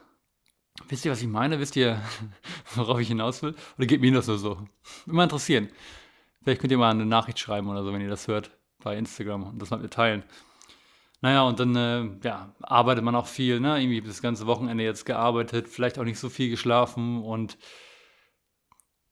Wisst 0.88 1.04
ihr, 1.04 1.12
was 1.12 1.22
ich 1.22 1.28
meine? 1.28 1.60
Wisst 1.60 1.76
ihr, 1.76 2.00
worauf 2.74 2.98
ich 3.00 3.08
hinaus 3.08 3.42
will? 3.42 3.54
Oder 3.76 3.86
geht 3.86 4.00
mir 4.00 4.12
das 4.12 4.26
nur 4.26 4.38
so? 4.38 4.58
Immer 5.06 5.24
interessieren. 5.24 5.68
Vielleicht 6.42 6.60
könnt 6.60 6.72
ihr 6.72 6.78
mal 6.78 6.90
eine 6.90 7.06
Nachricht 7.06 7.38
schreiben 7.38 7.68
oder 7.68 7.84
so, 7.84 7.92
wenn 7.92 8.00
ihr 8.00 8.08
das 8.08 8.28
hört 8.28 8.50
bei 8.82 8.96
Instagram 8.96 9.44
und 9.44 9.60
das 9.60 9.70
mit 9.70 9.82
mir 9.82 9.90
teilen. 9.90 10.24
Naja, 11.20 11.42
und 11.42 11.60
dann 11.60 11.76
äh, 11.76 12.26
ja, 12.26 12.54
arbeitet 12.62 13.04
man 13.04 13.14
auch 13.14 13.26
viel, 13.26 13.60
ne? 13.60 13.80
Irgendwie 13.80 14.00
das 14.00 14.22
ganze 14.22 14.46
Wochenende 14.46 14.82
jetzt 14.84 15.04
gearbeitet, 15.04 15.68
vielleicht 15.68 15.98
auch 15.98 16.04
nicht 16.04 16.18
so 16.18 16.30
viel 16.30 16.48
geschlafen 16.48 17.22
und 17.22 17.58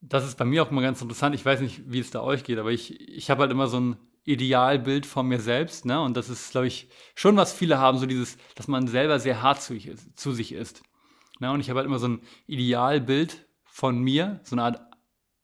das 0.00 0.24
ist 0.24 0.38
bei 0.38 0.44
mir 0.44 0.62
auch 0.62 0.70
immer 0.70 0.80
ganz 0.80 1.02
interessant. 1.02 1.34
Ich 1.34 1.44
weiß 1.44 1.60
nicht, 1.60 1.82
wie 1.86 1.98
es 1.98 2.10
da 2.10 2.22
euch 2.22 2.44
geht, 2.44 2.58
aber 2.58 2.70
ich, 2.70 3.00
ich 3.00 3.30
habe 3.30 3.42
halt 3.42 3.50
immer 3.50 3.66
so 3.66 3.80
ein 3.80 3.96
Idealbild 4.24 5.06
von 5.06 5.26
mir 5.26 5.40
selbst, 5.40 5.84
ne? 5.84 6.00
Und 6.00 6.16
das 6.16 6.28
ist, 6.30 6.52
glaube 6.52 6.66
ich, 6.66 6.88
schon 7.14 7.36
was 7.36 7.52
viele 7.52 7.78
haben, 7.78 7.98
so 7.98 8.06
dieses, 8.06 8.38
dass 8.54 8.68
man 8.68 8.86
selber 8.86 9.18
sehr 9.18 9.42
hart 9.42 9.60
zu, 9.60 9.76
zu 10.14 10.32
sich 10.32 10.52
ist. 10.52 10.82
Ne? 11.40 11.50
Und 11.50 11.60
ich 11.60 11.70
habe 11.70 11.78
halt 11.78 11.86
immer 11.86 11.98
so 11.98 12.08
ein 12.08 12.20
Idealbild 12.46 13.46
von 13.64 13.98
mir, 13.98 14.40
so 14.42 14.54
eine 14.54 14.64
Art 14.64 14.80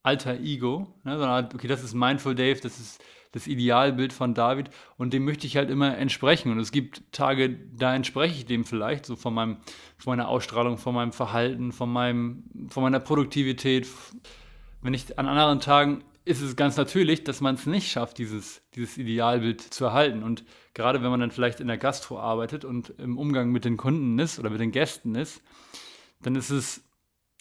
alter 0.02 0.38
Ego. 0.38 1.00
Ne? 1.04 1.16
So 1.16 1.24
eine 1.24 1.32
Art, 1.32 1.54
okay, 1.54 1.68
das 1.68 1.82
ist 1.82 1.94
Mindful 1.94 2.34
Dave, 2.34 2.60
das 2.60 2.78
ist 2.78 3.02
das 3.32 3.48
Idealbild 3.48 4.12
von 4.12 4.32
David 4.32 4.70
und 4.96 5.12
dem 5.12 5.24
möchte 5.24 5.48
ich 5.48 5.56
halt 5.56 5.68
immer 5.68 5.98
entsprechen. 5.98 6.52
Und 6.52 6.60
es 6.60 6.70
gibt 6.70 7.02
Tage, 7.12 7.50
da 7.50 7.92
entspreche 7.92 8.36
ich 8.36 8.46
dem 8.46 8.64
vielleicht, 8.64 9.04
so 9.04 9.16
von, 9.16 9.34
meinem, 9.34 9.56
von 9.98 10.12
meiner 10.12 10.28
Ausstrahlung, 10.28 10.78
von 10.78 10.94
meinem 10.94 11.12
Verhalten, 11.12 11.72
von, 11.72 11.90
meinem, 11.90 12.44
von 12.68 12.84
meiner 12.84 13.00
Produktivität. 13.00 13.88
Wenn 14.82 14.94
ich 14.94 15.18
an 15.18 15.26
anderen 15.26 15.58
Tagen 15.58 16.04
ist 16.24 16.40
es 16.40 16.56
ganz 16.56 16.76
natürlich, 16.76 17.24
dass 17.24 17.40
man 17.40 17.56
es 17.56 17.66
nicht 17.66 17.90
schafft, 17.90 18.18
dieses, 18.18 18.62
dieses 18.74 18.96
Idealbild 18.96 19.60
zu 19.60 19.84
erhalten. 19.84 20.22
Und 20.22 20.44
gerade 20.72 21.02
wenn 21.02 21.10
man 21.10 21.20
dann 21.20 21.30
vielleicht 21.30 21.60
in 21.60 21.66
der 21.66 21.76
Gastro 21.76 22.18
arbeitet 22.18 22.64
und 22.64 22.90
im 22.98 23.18
Umgang 23.18 23.50
mit 23.50 23.64
den 23.64 23.76
Kunden 23.76 24.18
ist 24.18 24.38
oder 24.38 24.48
mit 24.48 24.60
den 24.60 24.72
Gästen 24.72 25.14
ist, 25.16 25.42
dann 26.26 26.36
ist 26.36 26.50
es, 26.50 26.84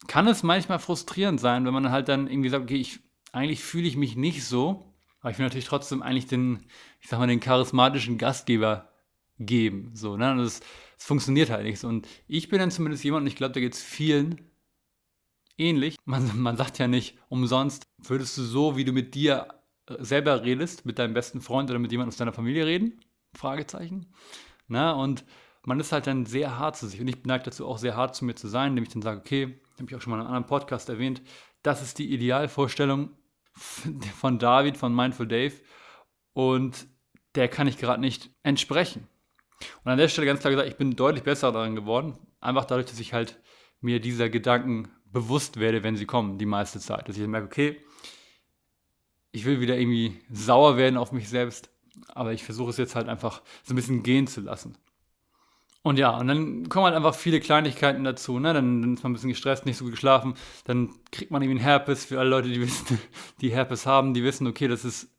kann 0.07 0.27
es 0.27 0.43
manchmal 0.43 0.79
frustrierend 0.79 1.39
sein, 1.39 1.65
wenn 1.65 1.73
man 1.73 1.91
halt 1.91 2.09
dann 2.09 2.27
irgendwie 2.27 2.49
sagt, 2.49 2.63
okay, 2.63 2.77
ich, 2.77 2.99
eigentlich 3.31 3.63
fühle 3.63 3.87
ich 3.87 3.97
mich 3.97 4.15
nicht 4.15 4.45
so, 4.45 4.93
aber 5.21 5.31
ich 5.31 5.37
will 5.37 5.45
natürlich 5.45 5.65
trotzdem 5.65 6.01
eigentlich 6.01 6.27
den, 6.27 6.65
ich 6.99 7.09
sag 7.09 7.19
mal, 7.19 7.27
den 7.27 7.39
charismatischen 7.39 8.17
Gastgeber 8.17 8.89
geben. 9.39 9.91
So, 9.93 10.17
ne? 10.17 10.35
Das, 10.37 10.59
das 10.97 11.05
funktioniert 11.05 11.49
halt 11.49 11.63
nicht 11.63 11.79
so. 11.79 11.87
Und 11.87 12.07
ich 12.27 12.49
bin 12.49 12.59
dann 12.59 12.71
zumindest 12.71 13.03
jemand, 13.03 13.23
und 13.23 13.27
ich 13.27 13.35
glaube, 13.35 13.53
da 13.53 13.59
geht 13.59 13.73
es 13.73 13.81
vielen 13.81 14.41
ähnlich. 15.57 15.95
Man, 16.05 16.37
man 16.37 16.57
sagt 16.57 16.77
ja 16.79 16.87
nicht 16.87 17.17
umsonst, 17.29 17.87
würdest 17.97 18.37
du 18.37 18.43
so, 18.43 18.75
wie 18.75 18.85
du 18.85 18.91
mit 18.91 19.15
dir 19.15 19.47
äh, 19.87 19.95
selber 19.99 20.43
redest, 20.43 20.85
mit 20.85 20.99
deinem 20.99 21.13
besten 21.13 21.41
Freund 21.41 21.69
oder 21.69 21.79
mit 21.79 21.91
jemandem 21.91 22.09
aus 22.09 22.17
deiner 22.17 22.33
Familie 22.33 22.65
reden? 22.65 22.99
Fragezeichen. 23.33 24.13
Na, 24.67 24.91
und 24.91 25.25
man 25.65 25.79
ist 25.79 25.91
halt 25.91 26.07
dann 26.07 26.25
sehr 26.25 26.57
hart 26.57 26.75
zu 26.77 26.87
sich. 26.87 26.99
Und 26.99 27.07
ich 27.07 27.23
neige 27.25 27.45
dazu 27.45 27.67
auch 27.67 27.77
sehr 27.77 27.95
hart 27.95 28.15
zu 28.15 28.25
mir 28.25 28.35
zu 28.35 28.47
sein, 28.47 28.69
indem 28.69 28.83
ich 28.83 28.89
dann 28.89 29.01
sage, 29.01 29.19
okay, 29.19 29.59
habe 29.77 29.85
ich 29.87 29.95
auch 29.95 30.01
schon 30.01 30.11
mal 30.11 30.17
in 30.17 30.21
einem 30.21 30.35
anderen 30.35 30.47
Podcast 30.47 30.89
erwähnt, 30.89 31.21
das 31.61 31.81
ist 31.81 31.99
die 31.99 32.13
Idealvorstellung 32.13 33.11
von 33.53 34.39
David, 34.39 34.77
von 34.77 34.93
Mindful 34.93 35.27
Dave. 35.27 35.53
Und 36.33 36.87
der 37.35 37.47
kann 37.47 37.67
ich 37.67 37.77
gerade 37.77 38.01
nicht 38.01 38.29
entsprechen. 38.43 39.07
Und 39.83 39.91
an 39.91 39.97
der 39.97 40.09
Stelle 40.09 40.27
ganz 40.27 40.41
klar 40.41 40.51
gesagt, 40.51 40.69
ich 40.69 40.77
bin 40.77 40.95
deutlich 40.95 41.23
besser 41.23 41.51
daran 41.51 41.75
geworden. 41.75 42.17
Einfach 42.41 42.65
dadurch, 42.65 42.87
dass 42.87 42.99
ich 42.99 43.13
halt 43.13 43.39
mir 43.79 43.99
dieser 43.99 44.29
Gedanken 44.29 44.89
bewusst 45.05 45.59
werde, 45.59 45.83
wenn 45.83 45.95
sie 45.95 46.05
kommen, 46.05 46.37
die 46.37 46.45
meiste 46.45 46.79
Zeit. 46.79 47.07
Dass 47.07 47.17
ich 47.17 47.27
merke, 47.27 47.47
okay, 47.47 47.81
ich 49.31 49.45
will 49.45 49.61
wieder 49.61 49.77
irgendwie 49.77 50.19
sauer 50.29 50.77
werden 50.77 50.97
auf 50.97 51.11
mich 51.11 51.29
selbst 51.29 51.73
aber 52.09 52.33
ich 52.33 52.43
versuche 52.43 52.69
es 52.69 52.77
jetzt 52.77 52.95
halt 52.95 53.07
einfach 53.07 53.41
so 53.63 53.73
ein 53.73 53.75
bisschen 53.75 54.03
gehen 54.03 54.27
zu 54.27 54.41
lassen. 54.41 54.77
Und 55.83 55.99
ja, 55.99 56.17
und 56.17 56.27
dann 56.29 56.69
kommen 56.69 56.85
halt 56.85 56.95
einfach 56.95 57.13
viele 57.13 57.41
Kleinigkeiten 57.41 58.05
dazu, 58.05 58.39
ne? 58.39 58.53
Dann, 58.53 58.81
dann, 58.81 58.93
ist 58.93 59.03
man 59.03 59.11
ein 59.11 59.15
bisschen 59.15 59.29
gestresst, 59.29 59.65
nicht 59.65 59.77
so 59.77 59.83
gut 59.83 59.93
geschlafen, 59.93 60.35
dann 60.63 60.95
kriegt 61.11 61.29
man 61.29 61.41
irgendwie 61.41 61.59
einen 61.59 61.65
Herpes. 61.65 62.05
Für 62.05 62.19
alle 62.19 62.29
Leute, 62.29 62.47
die 62.47 62.61
wissen, 62.61 62.99
die 63.41 63.51
Herpes 63.51 63.85
haben, 63.85 64.13
die 64.13 64.23
wissen, 64.23 64.47
okay, 64.47 64.69
das 64.69 64.85
ist, 64.85 65.09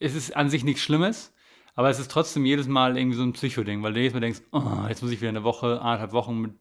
es 0.00 0.16
ist 0.16 0.34
an 0.34 0.50
sich 0.50 0.64
nichts 0.64 0.82
Schlimmes, 0.82 1.32
aber 1.76 1.88
es 1.88 2.00
ist 2.00 2.10
trotzdem 2.10 2.44
jedes 2.44 2.66
Mal 2.66 2.98
irgendwie 2.98 3.16
so 3.16 3.22
ein 3.22 3.32
Psychoding, 3.32 3.80
weil 3.84 3.92
du 3.92 4.00
jedes 4.00 4.14
Mal 4.14 4.20
denkst, 4.20 4.40
oh, 4.50 4.86
jetzt 4.88 5.02
muss 5.02 5.12
ich 5.12 5.20
wieder 5.20 5.28
eine 5.28 5.44
Woche, 5.44 5.80
anderthalb 5.80 6.10
Wochen 6.10 6.40
mit 6.40 6.52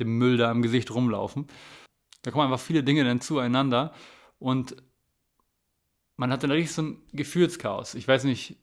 dem 0.00 0.16
Müll 0.16 0.38
da 0.38 0.50
im 0.50 0.62
Gesicht 0.62 0.90
rumlaufen. 0.90 1.48
Da 2.22 2.30
kommen 2.30 2.44
einfach 2.44 2.64
viele 2.64 2.82
Dinge 2.82 3.04
dann 3.04 3.20
zueinander 3.20 3.92
und 4.38 4.74
man 6.16 6.32
hat 6.32 6.42
dann 6.42 6.50
richtig 6.50 6.72
so 6.72 6.82
ein 6.82 7.02
Gefühlschaos. 7.12 7.94
Ich 7.94 8.08
weiß 8.08 8.24
nicht, 8.24 8.56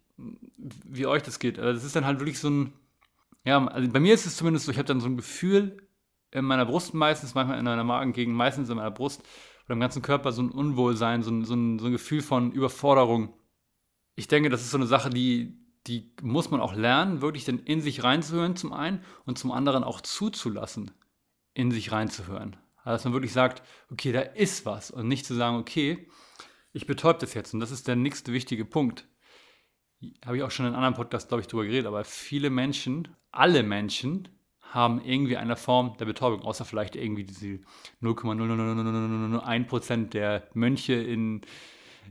wie 0.58 1.06
euch 1.06 1.22
das 1.22 1.38
geht, 1.38 1.60
aber 1.60 1.72
das 1.72 1.84
ist 1.84 1.96
dann 1.96 2.06
halt 2.06 2.20
wirklich 2.20 2.40
so 2.40 2.50
ein 2.50 2.74
ja, 3.46 3.66
also 3.68 3.90
bei 3.90 4.00
mir 4.00 4.14
ist 4.14 4.26
es 4.26 4.36
zumindest 4.36 4.66
so, 4.66 4.72
ich 4.72 4.78
habe 4.78 4.88
dann 4.88 5.00
so 5.00 5.08
ein 5.08 5.18
Gefühl 5.18 5.78
in 6.32 6.46
meiner 6.46 6.66
Brust 6.66 6.94
meistens, 6.94 7.36
manchmal 7.36 7.60
in 7.60 7.66
meiner 7.66 7.84
Magengegend, 7.84 8.36
meistens 8.36 8.70
in 8.70 8.76
meiner 8.76 8.92
Brust 8.92 9.22
oder 9.66 9.74
im 9.74 9.80
ganzen 9.80 10.02
Körper 10.02 10.32
so 10.32 10.42
ein 10.42 10.50
Unwohlsein, 10.50 11.22
so 11.24 11.32
ein, 11.32 11.46
so 11.46 11.54
ein, 11.54 11.80
so 11.80 11.86
ein 11.86 11.92
Gefühl 11.92 12.22
von 12.22 12.52
Überforderung. 12.52 13.34
Ich 14.16 14.28
denke, 14.28 14.50
das 14.50 14.62
ist 14.62 14.72
so 14.72 14.78
eine 14.78 14.88
Sache, 14.88 15.12
die, 15.12 15.60
die 15.86 16.12
muss 16.22 16.50
man 16.50 16.60
auch 16.60 16.76
lernen, 16.76 17.22
wirklich 17.22 17.46
dann 17.46 17.60
in 17.60 17.82
sich 17.82 18.04
reinzuhören 18.04 18.56
zum 18.56 18.74
einen 18.74 19.04
und 19.26 19.38
zum 19.38 19.52
anderen 19.52 19.84
auch 19.84 20.02
zuzulassen, 20.02 20.92
in 21.54 21.72
sich 21.72 21.92
reinzuhören. 21.92 22.58
Also, 22.78 22.96
dass 22.96 23.04
man 23.06 23.14
wirklich 23.14 23.34
sagt, 23.34 23.62
okay, 23.92 24.12
da 24.12 24.22
ist 24.22 24.66
was 24.66 24.90
und 24.90 25.08
nicht 25.08 25.26
zu 25.26 25.36
sagen, 25.36 25.58
okay, 25.58 26.08
ich 26.74 26.88
betäube 26.88 27.20
das 27.20 27.36
jetzt 27.36 27.54
und 27.54 27.60
das 27.60 27.72
ist 27.72 27.88
der 27.88 27.96
nächste 27.96 28.34
wichtige 28.34 28.66
Punkt 28.66 29.08
habe 30.26 30.38
ich 30.38 30.44
auch 30.44 30.52
schon 30.52 30.66
in 30.66 30.74
einem 30.74 30.84
anderen 30.84 30.96
Podcast, 30.96 31.30
glaube 31.30 31.42
ich, 31.42 31.48
drüber 31.48 31.66
geredet, 31.66 31.88
aber 31.88 32.04
viele 32.04 32.50
Menschen, 32.50 33.16
alle 33.36 33.64
Menschen, 33.64 34.30
haben 34.76 35.02
irgendwie 35.04 35.38
eine 35.38 35.56
Form 35.56 35.98
der 35.98 36.06
Betäubung, 36.06 36.42
außer 36.42 36.66
vielleicht 36.66 36.98
irgendwie 36.98 37.24
diese 37.24 37.62
0,00001% 38.02 40.10
der 40.10 40.50
Mönche 40.54 40.96
in 40.96 41.42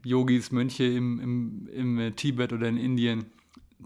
Yogis, 0.02 0.50
Mönche 0.50 0.84
im, 0.84 1.20
im, 1.20 1.98
im 1.98 2.16
Tibet 2.16 2.54
oder 2.54 2.68
in 2.68 2.78
Indien, 2.78 3.30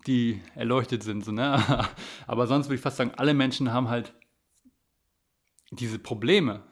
die 0.07 0.41
erleuchtet 0.55 1.03
sind. 1.03 1.25
So, 1.25 1.33
ne? 1.33 1.89
Aber 2.29 2.47
sonst 2.47 2.67
würde 2.67 2.77
ich 2.77 2.81
fast 2.81 2.99
sagen, 2.99 3.11
alle 3.17 3.35
Menschen 3.35 3.73
haben 3.73 3.89
halt 3.89 4.15
diese 5.73 5.99
Probleme. 5.99 6.63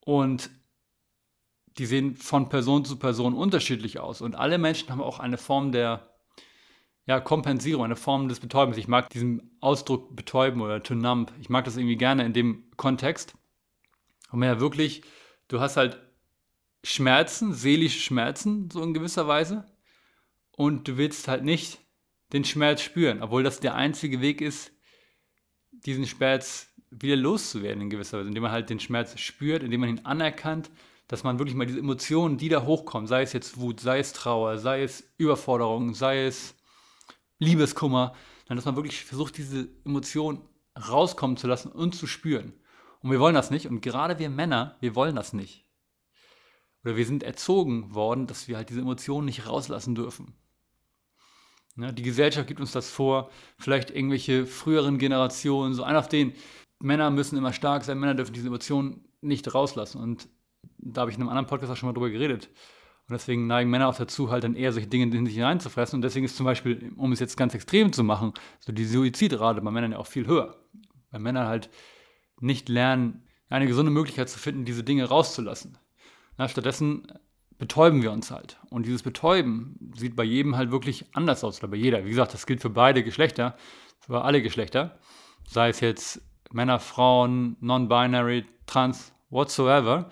Und 0.00 0.50
die 1.78 1.86
sehen 1.86 2.16
von 2.16 2.50
Person 2.50 2.84
zu 2.84 2.98
Person 2.98 3.32
unterschiedlich 3.34 4.00
aus. 4.00 4.20
Und 4.20 4.34
alle 4.34 4.58
Menschen 4.58 4.90
haben 4.90 5.00
auch 5.00 5.18
eine 5.18 5.38
Form 5.38 5.72
der 5.72 6.15
ja, 7.06 7.20
Kompensierung, 7.20 7.84
eine 7.84 7.96
Form 7.96 8.28
des 8.28 8.40
Betäubens. 8.40 8.76
Ich 8.76 8.88
mag 8.88 9.10
diesen 9.10 9.56
Ausdruck 9.60 10.14
betäuben 10.16 10.60
oder 10.60 10.82
to 10.82 10.94
numb. 10.94 11.32
Ich 11.40 11.48
mag 11.48 11.64
das 11.64 11.76
irgendwie 11.76 11.96
gerne 11.96 12.24
in 12.24 12.32
dem 12.32 12.64
Kontext. 12.76 13.34
Und 14.32 14.42
ja 14.42 14.58
wirklich, 14.58 15.02
du 15.46 15.60
hast 15.60 15.76
halt 15.76 16.00
Schmerzen, 16.82 17.52
seelische 17.52 18.00
Schmerzen, 18.00 18.70
so 18.70 18.82
in 18.82 18.92
gewisser 18.92 19.28
Weise. 19.28 19.64
Und 20.50 20.88
du 20.88 20.96
willst 20.96 21.28
halt 21.28 21.44
nicht 21.44 21.78
den 22.32 22.44
Schmerz 22.44 22.82
spüren, 22.82 23.22
obwohl 23.22 23.44
das 23.44 23.60
der 23.60 23.76
einzige 23.76 24.20
Weg 24.20 24.40
ist, 24.40 24.72
diesen 25.70 26.06
Schmerz 26.06 26.72
wieder 26.90 27.14
loszuwerden 27.14 27.82
in 27.82 27.90
gewisser 27.90 28.18
Weise, 28.18 28.28
indem 28.28 28.42
man 28.42 28.52
halt 28.52 28.68
den 28.68 28.80
Schmerz 28.80 29.18
spürt, 29.20 29.62
indem 29.62 29.80
man 29.80 29.90
ihn 29.90 30.04
anerkannt, 30.04 30.70
dass 31.06 31.22
man 31.22 31.38
wirklich 31.38 31.54
mal 31.54 31.66
diese 31.66 31.78
Emotionen, 31.78 32.36
die 32.36 32.48
da 32.48 32.64
hochkommen, 32.64 33.06
sei 33.06 33.22
es 33.22 33.32
jetzt 33.32 33.58
Wut, 33.58 33.78
sei 33.78 34.00
es 34.00 34.12
Trauer, 34.12 34.58
sei 34.58 34.82
es 34.82 35.08
Überforderung, 35.18 35.94
sei 35.94 36.24
es 36.24 36.55
Liebeskummer, 37.38 38.14
dann 38.46 38.56
dass 38.56 38.64
man 38.64 38.76
wirklich 38.76 39.04
versucht, 39.04 39.36
diese 39.36 39.68
Emotionen 39.84 40.40
rauskommen 40.76 41.36
zu 41.36 41.46
lassen 41.46 41.70
und 41.70 41.94
zu 41.94 42.06
spüren. 42.06 42.52
Und 43.00 43.10
wir 43.10 43.20
wollen 43.20 43.34
das 43.34 43.50
nicht. 43.50 43.66
Und 43.66 43.80
gerade 43.80 44.18
wir 44.18 44.30
Männer, 44.30 44.76
wir 44.80 44.94
wollen 44.94 45.16
das 45.16 45.32
nicht. 45.32 45.66
Oder 46.84 46.96
wir 46.96 47.06
sind 47.06 47.22
erzogen 47.22 47.94
worden, 47.94 48.26
dass 48.26 48.48
wir 48.48 48.56
halt 48.56 48.70
diese 48.70 48.80
Emotionen 48.80 49.26
nicht 49.26 49.46
rauslassen 49.46 49.94
dürfen. 49.94 50.34
Ja, 51.76 51.92
die 51.92 52.02
Gesellschaft 52.02 52.46
gibt 52.46 52.60
uns 52.60 52.72
das 52.72 52.88
vor, 52.88 53.30
vielleicht 53.58 53.90
irgendwelche 53.90 54.46
früheren 54.46 54.98
Generationen, 54.98 55.74
so 55.74 55.82
ein 55.82 55.96
auf 55.96 56.08
den, 56.08 56.32
Männer 56.78 57.10
müssen 57.10 57.36
immer 57.36 57.52
stark 57.52 57.84
sein, 57.84 57.98
Männer 57.98 58.14
dürfen 58.14 58.32
diese 58.32 58.48
Emotionen 58.48 59.04
nicht 59.20 59.52
rauslassen. 59.54 60.00
Und 60.00 60.28
da 60.78 61.02
habe 61.02 61.10
ich 61.10 61.16
in 61.16 61.22
einem 61.22 61.30
anderen 61.30 61.46
Podcast 61.46 61.72
auch 61.72 61.76
schon 61.76 61.88
mal 61.88 61.92
drüber 61.92 62.10
geredet. 62.10 62.48
Und 63.08 63.12
deswegen 63.12 63.46
neigen 63.46 63.70
Männer 63.70 63.88
auch 63.88 63.96
dazu, 63.96 64.30
halt 64.30 64.42
dann 64.42 64.56
eher 64.56 64.72
solche 64.72 64.88
Dinge 64.88 65.14
in 65.16 65.26
sich 65.26 65.36
hineinzufressen. 65.36 65.98
Und 65.98 66.02
deswegen 66.02 66.24
ist 66.24 66.36
zum 66.36 66.44
Beispiel, 66.44 66.92
um 66.96 67.12
es 67.12 67.20
jetzt 67.20 67.36
ganz 67.36 67.54
extrem 67.54 67.92
zu 67.92 68.02
machen, 68.02 68.32
so 68.58 68.72
die 68.72 68.84
Suizidrate 68.84 69.60
bei 69.60 69.70
Männern 69.70 69.92
ja 69.92 69.98
auch 69.98 70.08
viel 70.08 70.26
höher. 70.26 70.56
Weil 71.10 71.20
Männer 71.20 71.46
halt 71.46 71.70
nicht 72.40 72.68
lernen, 72.68 73.22
eine 73.48 73.66
gesunde 73.66 73.92
Möglichkeit 73.92 74.28
zu 74.28 74.40
finden, 74.40 74.64
diese 74.64 74.82
Dinge 74.82 75.04
rauszulassen. 75.04 75.78
Na, 76.36 76.48
stattdessen 76.48 77.06
betäuben 77.58 78.02
wir 78.02 78.12
uns 78.12 78.30
halt. 78.30 78.58
Und 78.70 78.86
dieses 78.86 79.02
Betäuben 79.02 79.92
sieht 79.96 80.16
bei 80.16 80.24
jedem 80.24 80.56
halt 80.56 80.70
wirklich 80.70 81.06
anders 81.14 81.44
aus, 81.44 81.60
oder 81.60 81.68
bei 81.68 81.76
jeder. 81.76 82.04
Wie 82.04 82.10
gesagt, 82.10 82.34
das 82.34 82.46
gilt 82.46 82.60
für 82.60 82.70
beide 82.70 83.04
Geschlechter, 83.04 83.56
für 84.00 84.22
alle 84.22 84.42
Geschlechter. 84.42 84.98
Sei 85.48 85.68
es 85.68 85.80
jetzt 85.80 86.20
Männer, 86.52 86.80
Frauen, 86.80 87.56
non-binary, 87.60 88.44
trans, 88.66 89.12
whatsoever. 89.30 90.10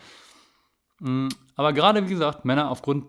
Mm, 1.05 1.29
aber 1.55 1.75
gerade, 1.75 2.09
wie 2.09 2.15
gesagt, 2.15 2.47
Männer 2.47 2.71
aufgrund 2.71 3.07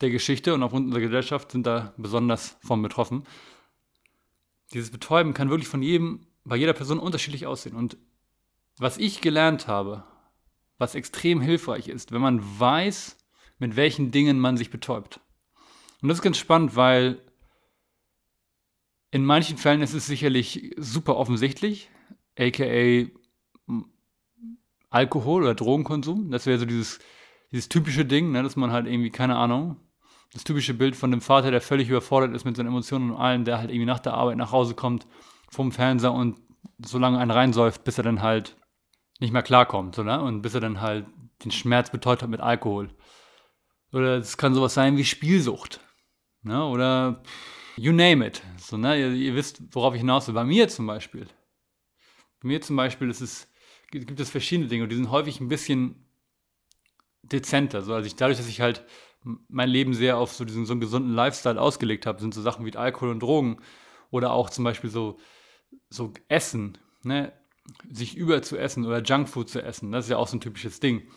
der 0.00 0.10
Geschichte 0.10 0.54
und 0.54 0.62
aufgrund 0.62 0.86
unserer 0.86 1.00
Gesellschaft 1.00 1.50
sind 1.50 1.66
da 1.66 1.92
besonders 1.96 2.56
von 2.62 2.80
betroffen. 2.80 3.24
Dieses 4.72 4.90
Betäuben 4.90 5.34
kann 5.34 5.50
wirklich 5.50 5.68
von 5.68 5.82
jedem, 5.82 6.26
bei 6.44 6.54
jeder 6.56 6.72
Person 6.74 7.00
unterschiedlich 7.00 7.46
aussehen. 7.46 7.74
Und 7.74 7.96
was 8.78 8.98
ich 8.98 9.20
gelernt 9.20 9.66
habe, 9.66 10.04
was 10.78 10.94
extrem 10.94 11.40
hilfreich 11.40 11.88
ist, 11.88 12.12
wenn 12.12 12.20
man 12.20 12.40
weiß, 12.60 13.16
mit 13.58 13.74
welchen 13.74 14.12
Dingen 14.12 14.38
man 14.38 14.56
sich 14.56 14.70
betäubt. 14.70 15.20
Und 16.02 16.08
das 16.08 16.18
ist 16.18 16.22
ganz 16.22 16.38
spannend, 16.38 16.76
weil 16.76 17.20
in 19.10 19.24
manchen 19.24 19.58
Fällen 19.58 19.82
ist 19.82 19.94
es 19.94 20.06
sicherlich 20.06 20.72
super 20.76 21.16
offensichtlich, 21.16 21.90
aka 22.38 23.08
Alkohol 24.90 25.42
oder 25.42 25.54
Drogenkonsum. 25.56 26.30
Das 26.30 26.46
wäre 26.46 26.58
so 26.58 26.66
dieses 26.66 27.00
dieses 27.54 27.68
typische 27.68 28.04
Ding, 28.04 28.32
ne, 28.32 28.42
dass 28.42 28.56
man 28.56 28.72
halt 28.72 28.88
irgendwie, 28.88 29.10
keine 29.10 29.36
Ahnung, 29.36 29.76
das 30.32 30.42
typische 30.42 30.74
Bild 30.74 30.96
von 30.96 31.12
dem 31.12 31.20
Vater, 31.20 31.52
der 31.52 31.60
völlig 31.60 31.88
überfordert 31.88 32.34
ist 32.34 32.44
mit 32.44 32.56
seinen 32.56 32.66
Emotionen 32.66 33.12
und 33.12 33.16
allem, 33.16 33.44
der 33.44 33.58
halt 33.58 33.70
irgendwie 33.70 33.86
nach 33.86 34.00
der 34.00 34.14
Arbeit 34.14 34.38
nach 34.38 34.50
Hause 34.50 34.74
kommt 34.74 35.06
vom 35.50 35.70
Fernseher 35.70 36.12
und 36.12 36.36
so 36.84 36.98
lange 36.98 37.20
einen 37.20 37.30
reinsäuft, 37.30 37.84
bis 37.84 37.96
er 37.96 38.02
dann 38.02 38.22
halt 38.22 38.56
nicht 39.20 39.32
mehr 39.32 39.44
klarkommt, 39.44 39.94
so, 39.94 40.02
ne? 40.02 40.20
Und 40.20 40.42
bis 40.42 40.52
er 40.54 40.60
dann 40.60 40.80
halt 40.80 41.06
den 41.44 41.52
Schmerz 41.52 41.90
betäubt 41.90 42.24
hat 42.24 42.28
mit 42.28 42.40
Alkohol. 42.40 42.90
Oder 43.92 44.16
es 44.16 44.36
kann 44.36 44.52
sowas 44.52 44.74
sein 44.74 44.96
wie 44.96 45.04
Spielsucht. 45.04 45.78
Ne? 46.42 46.66
Oder 46.66 47.22
you 47.76 47.92
name 47.92 48.26
it. 48.26 48.42
So, 48.56 48.76
ne? 48.76 48.98
Ihr, 48.98 49.12
ihr, 49.12 49.36
wisst, 49.36 49.62
worauf 49.70 49.94
ich 49.94 50.00
hinaus 50.00 50.26
will. 50.26 50.34
Bei 50.34 50.42
mir 50.42 50.68
zum 50.68 50.88
Beispiel. 50.88 51.28
Bei 52.42 52.48
mir 52.48 52.60
zum 52.60 52.74
Beispiel 52.74 53.08
ist 53.08 53.20
es, 53.20 53.48
gibt 53.92 54.18
es 54.18 54.30
verschiedene 54.30 54.68
Dinge 54.68 54.82
und 54.82 54.88
die 54.90 54.96
sind 54.96 55.12
häufig 55.12 55.40
ein 55.40 55.46
bisschen 55.46 56.03
dezenter. 57.32 57.82
So. 57.82 57.94
Also 57.94 58.06
ich, 58.06 58.16
dadurch, 58.16 58.38
dass 58.38 58.48
ich 58.48 58.60
halt 58.60 58.84
mein 59.48 59.68
Leben 59.68 59.94
sehr 59.94 60.18
auf 60.18 60.32
so 60.34 60.44
diesen 60.44 60.66
so 60.66 60.72
einen 60.72 60.80
gesunden 60.80 61.14
Lifestyle 61.14 61.60
ausgelegt 61.60 62.06
habe, 62.06 62.20
sind 62.20 62.34
so 62.34 62.42
Sachen 62.42 62.66
wie 62.66 62.76
Alkohol 62.76 63.10
und 63.10 63.20
Drogen 63.20 63.58
oder 64.10 64.32
auch 64.32 64.50
zum 64.50 64.64
Beispiel 64.64 64.90
so, 64.90 65.18
so 65.88 66.12
Essen, 66.28 66.78
ne? 67.02 67.32
sich 67.90 68.16
über 68.16 68.42
zu 68.42 68.58
essen 68.58 68.84
oder 68.84 69.02
Junkfood 69.02 69.48
zu 69.48 69.62
essen. 69.62 69.90
Das 69.90 70.04
ist 70.04 70.10
ja 70.10 70.18
auch 70.18 70.28
so 70.28 70.36
ein 70.36 70.40
typisches 70.40 70.80
Ding. 70.80 71.08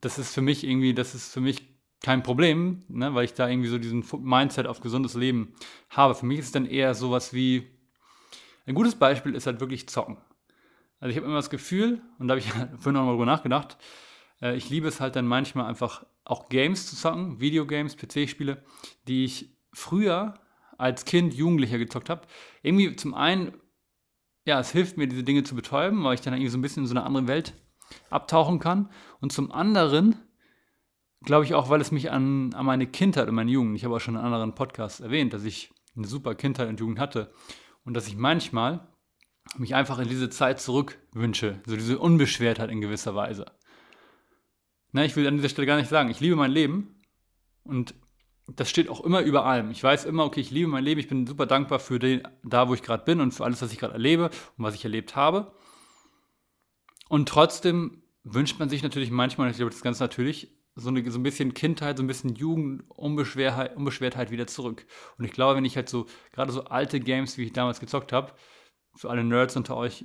Das 0.00 0.18
ist 0.18 0.32
für 0.32 0.40
mich 0.40 0.64
irgendwie, 0.64 0.94
das 0.94 1.14
ist 1.14 1.32
für 1.32 1.42
mich 1.42 1.68
kein 2.02 2.22
Problem, 2.22 2.82
ne? 2.88 3.14
weil 3.14 3.24
ich 3.24 3.34
da 3.34 3.48
irgendwie 3.48 3.68
so 3.68 3.78
diesen 3.78 4.04
Mindset 4.20 4.66
auf 4.66 4.80
gesundes 4.80 5.14
Leben 5.14 5.54
habe. 5.90 6.14
Für 6.14 6.24
mich 6.24 6.38
ist 6.38 6.46
es 6.46 6.52
dann 6.52 6.64
eher 6.64 6.94
sowas 6.94 7.34
wie, 7.34 7.68
ein 8.66 8.74
gutes 8.74 8.94
Beispiel 8.94 9.34
ist 9.34 9.46
halt 9.46 9.60
wirklich 9.60 9.88
Zocken. 9.88 10.16
Also 11.00 11.10
ich 11.10 11.16
habe 11.16 11.26
immer 11.26 11.36
das 11.36 11.50
Gefühl, 11.50 12.00
und 12.18 12.28
da 12.28 12.32
habe 12.32 12.40
ich 12.40 12.46
vorhin 12.78 12.94
noch 12.94 13.04
mal 13.04 13.12
drüber 13.12 13.26
nachgedacht, 13.26 13.76
äh, 14.40 14.56
ich 14.56 14.70
liebe 14.70 14.88
es 14.88 15.00
halt 15.00 15.16
dann 15.16 15.26
manchmal 15.26 15.66
einfach 15.66 16.04
auch 16.24 16.48
Games 16.48 16.86
zu 16.86 16.96
zocken, 16.96 17.40
Videogames, 17.40 17.96
PC-Spiele, 17.96 18.62
die 19.08 19.24
ich 19.24 19.56
früher 19.72 20.34
als 20.78 21.04
Kind, 21.04 21.34
Jugendlicher 21.34 21.78
gezockt 21.78 22.08
habe. 22.08 22.22
Irgendwie 22.62 22.94
zum 22.96 23.14
einen, 23.14 23.52
ja, 24.46 24.60
es 24.60 24.70
hilft 24.70 24.96
mir, 24.96 25.08
diese 25.08 25.24
Dinge 25.24 25.42
zu 25.42 25.54
betäuben, 25.54 26.02
weil 26.04 26.14
ich 26.14 26.20
dann 26.20 26.34
irgendwie 26.34 26.50
so 26.50 26.58
ein 26.58 26.62
bisschen 26.62 26.84
in 26.84 26.86
so 26.86 26.94
eine 26.94 27.04
andere 27.04 27.28
Welt 27.28 27.54
abtauchen 28.08 28.58
kann. 28.58 28.90
Und 29.20 29.32
zum 29.32 29.52
anderen, 29.52 30.16
glaube 31.22 31.44
ich 31.44 31.54
auch, 31.54 31.68
weil 31.68 31.80
es 31.80 31.90
mich 31.90 32.10
an, 32.10 32.54
an 32.54 32.64
meine 32.64 32.86
Kindheit 32.86 33.28
und 33.28 33.34
meine 33.34 33.50
Jugend, 33.50 33.76
ich 33.76 33.84
habe 33.84 33.96
auch 33.96 34.00
schon 34.00 34.14
in 34.14 34.20
anderen 34.20 34.54
Podcasts 34.54 35.00
erwähnt, 35.00 35.32
dass 35.32 35.44
ich 35.44 35.70
eine 35.96 36.06
super 36.06 36.34
Kindheit 36.34 36.68
und 36.68 36.80
Jugend 36.80 36.98
hatte 36.98 37.32
und 37.84 37.94
dass 37.94 38.08
ich 38.08 38.16
manchmal 38.16 38.88
mich 39.56 39.74
einfach 39.74 39.98
in 39.98 40.08
diese 40.08 40.30
Zeit 40.30 40.60
zurückwünsche, 40.60 41.60
so 41.66 41.74
diese 41.74 41.98
Unbeschwertheit 41.98 42.70
in 42.70 42.80
gewisser 42.80 43.14
Weise. 43.14 43.46
Na, 44.92 45.04
ich 45.04 45.16
will 45.16 45.26
an 45.26 45.36
dieser 45.36 45.48
Stelle 45.48 45.66
gar 45.66 45.76
nicht 45.76 45.88
sagen, 45.88 46.10
ich 46.10 46.20
liebe 46.20 46.36
mein 46.36 46.50
Leben 46.50 47.00
und 47.64 47.94
das 48.56 48.68
steht 48.68 48.88
auch 48.88 49.00
immer 49.02 49.20
über 49.20 49.44
allem. 49.46 49.70
Ich 49.70 49.82
weiß 49.82 50.04
immer, 50.04 50.24
okay, 50.24 50.40
ich 50.40 50.50
liebe 50.50 50.68
mein 50.68 50.84
Leben, 50.84 51.00
ich 51.00 51.08
bin 51.08 51.26
super 51.26 51.46
dankbar 51.46 51.78
für 51.78 51.98
den, 51.98 52.26
da, 52.42 52.68
wo 52.68 52.74
ich 52.74 52.82
gerade 52.82 53.04
bin 53.04 53.20
und 53.20 53.32
für 53.32 53.44
alles, 53.44 53.62
was 53.62 53.72
ich 53.72 53.78
gerade 53.78 53.94
erlebe 53.94 54.30
und 54.56 54.64
was 54.64 54.74
ich 54.74 54.84
erlebt 54.84 55.14
habe. 55.14 55.52
Und 57.08 57.28
trotzdem 57.28 58.02
wünscht 58.24 58.58
man 58.58 58.68
sich 58.68 58.82
natürlich 58.82 59.10
manchmal, 59.10 59.50
ich 59.50 59.56
glaube, 59.56 59.70
das 59.70 59.78
ist 59.78 59.84
ganz 59.84 60.00
natürlich, 60.00 60.56
so, 60.76 60.88
eine, 60.88 61.08
so 61.10 61.18
ein 61.18 61.22
bisschen 61.22 61.54
Kindheit, 61.54 61.96
so 61.96 62.02
ein 62.02 62.06
bisschen 62.06 62.34
Jugend, 62.34 62.84
Unbeschwertheit, 62.88 63.76
Unbeschwertheit 63.76 64.30
wieder 64.30 64.46
zurück. 64.46 64.86
Und 65.18 65.24
ich 65.24 65.32
glaube, 65.32 65.56
wenn 65.56 65.64
ich 65.64 65.76
halt 65.76 65.88
so, 65.88 66.06
gerade 66.32 66.52
so 66.52 66.64
alte 66.64 67.00
Games, 67.00 67.38
wie 67.38 67.44
ich 67.44 67.52
damals 67.52 67.80
gezockt 67.80 68.12
habe, 68.12 68.32
für 68.94 69.10
alle 69.10 69.24
Nerds 69.24 69.56
unter 69.56 69.76
euch, 69.76 70.04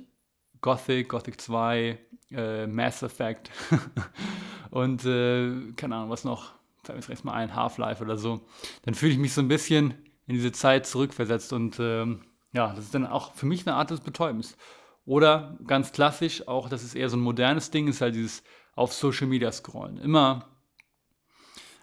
Gothic, 0.66 1.08
Gothic 1.08 1.40
2, 1.40 1.96
äh, 2.32 2.66
Mass 2.66 3.04
Effect 3.04 3.52
und 4.70 5.04
äh, 5.04 5.72
keine 5.76 5.94
Ahnung, 5.94 6.10
was 6.10 6.24
noch, 6.24 6.54
fällt 6.82 7.08
mir 7.08 7.14
jetzt 7.14 7.24
mal 7.24 7.34
ein, 7.34 7.54
Half-Life 7.54 8.02
oder 8.02 8.16
so, 8.16 8.40
dann 8.82 8.94
fühle 8.94 9.12
ich 9.12 9.18
mich 9.18 9.32
so 9.32 9.42
ein 9.42 9.46
bisschen 9.46 9.94
in 10.26 10.34
diese 10.34 10.50
Zeit 10.50 10.84
zurückversetzt 10.84 11.52
und 11.52 11.78
ähm, 11.78 12.24
ja, 12.52 12.72
das 12.74 12.86
ist 12.86 12.94
dann 12.96 13.06
auch 13.06 13.34
für 13.34 13.46
mich 13.46 13.64
eine 13.64 13.76
Art 13.76 13.92
des 13.92 14.00
Betäubens. 14.00 14.56
Oder 15.04 15.56
ganz 15.68 15.92
klassisch, 15.92 16.48
auch 16.48 16.68
das 16.68 16.82
ist 16.82 16.96
eher 16.96 17.08
so 17.08 17.16
ein 17.16 17.20
modernes 17.20 17.70
Ding, 17.70 17.86
ist 17.86 18.00
halt 18.00 18.16
dieses 18.16 18.42
auf 18.74 18.92
Social 18.92 19.28
Media 19.28 19.52
scrollen. 19.52 19.98
Immer 19.98 20.48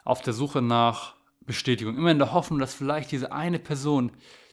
auf 0.04 0.22
der 0.22 0.34
Suche 0.34 0.62
nach 0.62 1.16
Bestätigung, 1.40 1.96
immer 1.96 2.12
in 2.12 2.20
der 2.20 2.34
Hoffnung, 2.34 2.60
dass 2.60 2.74
vielleicht 2.74 3.14
diese 3.14 3.32
eine 3.32 3.60
Person, 3.60 4.12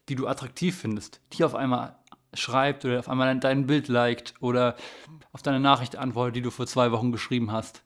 die 0.09 0.15
du 0.15 0.29
attraktiv 0.29 0.79
findest, 0.79 1.21
die 1.33 1.43
auf 1.43 1.57
einmal 1.57 2.00
schreibt 2.35 2.85
oder 2.85 2.99
auf 3.01 3.09
einmal 3.09 3.39
dein 3.39 3.67
Bild 3.67 3.89
liked 3.89 4.35
oder 4.41 4.77
auf 5.33 5.43
deine 5.43 5.61
Nachricht 5.61 5.97
antwortet, 5.97 6.37
die 6.37 6.43
du 6.43 6.51
vor 6.51 6.67
zwei 6.67 6.93
Wochen 6.93 7.13
geschrieben 7.13 7.53
hast. 7.53 7.83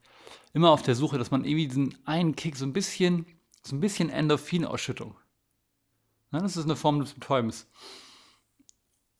Immer 0.52 0.70
auf 0.70 0.82
der 0.82 0.94
Suche, 0.94 1.18
dass 1.18 1.30
man 1.30 1.44
irgendwie 1.44 1.68
diesen 1.68 1.98
einen 2.06 2.36
Kick, 2.36 2.56
so 2.56 2.64
ein 2.64 2.72
bisschen, 2.72 3.26
so 3.62 3.74
ein 3.74 3.80
bisschen 3.80 4.10
Endorphinausschüttung. 4.10 5.16
Ja, 6.32 6.40
das 6.40 6.56
ist 6.56 6.64
eine 6.64 6.76
Form 6.76 7.00
des 7.00 7.14
Betäubens. 7.14 7.68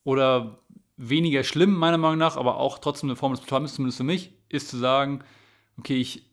Oder 0.05 0.61
weniger 0.97 1.43
schlimm, 1.43 1.75
meiner 1.75 1.99
Meinung 1.99 2.19
nach, 2.19 2.37
aber 2.37 2.57
auch 2.57 2.79
trotzdem 2.79 3.09
eine 3.09 3.17
Form 3.17 3.33
des 3.33 3.41
Betäubens, 3.41 3.75
zumindest 3.75 3.99
für 3.99 4.05
mich, 4.05 4.33
ist 4.49 4.69
zu 4.69 4.77
sagen, 4.77 5.25
okay, 5.77 5.97
ich, 5.97 6.31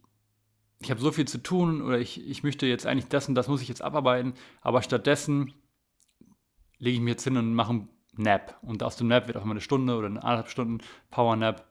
ich 0.79 0.91
habe 0.91 1.01
so 1.01 1.11
viel 1.11 1.27
zu 1.27 1.41
tun 1.41 1.81
oder 1.81 1.99
ich, 1.99 2.27
ich 2.27 2.43
möchte 2.43 2.67
jetzt 2.67 2.85
eigentlich 2.85 3.07
das 3.07 3.27
und 3.27 3.35
das 3.35 3.47
muss 3.47 3.61
ich 3.61 3.67
jetzt 3.67 3.81
abarbeiten, 3.81 4.33
aber 4.61 4.81
stattdessen 4.81 5.53
lege 6.77 6.95
ich 6.95 7.01
mich 7.01 7.11
jetzt 7.11 7.23
hin 7.23 7.37
und 7.37 7.53
mache 7.53 7.71
einen 7.71 7.89
Nap. 8.13 8.57
Und 8.61 8.83
aus 8.83 8.95
dem 8.97 9.07
Nap 9.07 9.27
wird 9.27 9.37
auch 9.37 9.43
immer 9.43 9.51
eine 9.51 9.61
Stunde 9.61 9.95
oder 9.95 10.07
eine 10.07 10.23
anderthalb 10.23 10.49
Stunden 10.49 10.79
Power 11.09 11.35
Nap. 11.35 11.65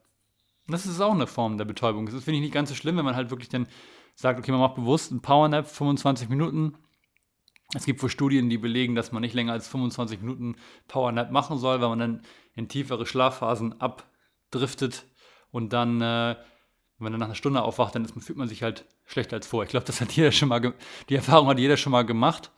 Das 0.66 0.86
ist 0.86 1.00
auch 1.00 1.12
eine 1.12 1.26
Form 1.26 1.58
der 1.58 1.64
Betäubung. 1.64 2.06
Das 2.06 2.24
finde 2.24 2.36
ich 2.36 2.42
nicht 2.42 2.54
ganz 2.54 2.68
so 2.68 2.74
schlimm, 2.74 2.96
wenn 2.96 3.04
man 3.04 3.16
halt 3.16 3.30
wirklich 3.30 3.48
dann 3.48 3.66
sagt, 4.14 4.38
okay, 4.38 4.52
man 4.52 4.60
macht 4.60 4.76
bewusst 4.76 5.10
einen 5.10 5.22
Power 5.22 5.48
Nap, 5.48 5.66
25 5.66 6.28
Minuten. 6.28 6.74
Es 7.74 7.84
gibt 7.84 8.02
wohl 8.02 8.10
Studien, 8.10 8.50
die 8.50 8.58
belegen, 8.58 8.94
dass 8.94 9.12
man 9.12 9.22
nicht 9.22 9.34
länger 9.34 9.52
als 9.52 9.68
25 9.68 10.20
Minuten 10.20 10.56
Power 10.88 11.12
Nap 11.12 11.30
machen 11.30 11.58
soll, 11.58 11.80
weil 11.80 11.88
man 11.88 11.98
dann 11.98 12.22
in 12.54 12.68
tiefere 12.68 13.06
Schlafphasen 13.06 13.80
abdriftet 13.80 15.06
und 15.50 15.72
dann, 15.72 16.00
äh, 16.00 16.36
wenn 16.36 17.04
man 17.04 17.12
dann 17.12 17.20
nach 17.20 17.26
einer 17.26 17.34
Stunde 17.34 17.62
aufwacht, 17.62 17.94
dann 17.94 18.04
ist, 18.04 18.12
fühlt 18.22 18.38
man 18.38 18.48
sich 18.48 18.62
halt 18.62 18.86
schlechter 19.06 19.36
als 19.36 19.46
vor. 19.46 19.62
Ich 19.62 19.70
glaube, 19.70 19.86
das 19.86 20.00
hat 20.00 20.12
jeder 20.12 20.32
schon 20.32 20.48
mal, 20.48 20.74
die 21.08 21.14
Erfahrung 21.14 21.48
hat 21.48 21.58
jeder 21.58 21.76
schon 21.76 21.92
mal 21.92 22.04
gemacht. 22.04 22.50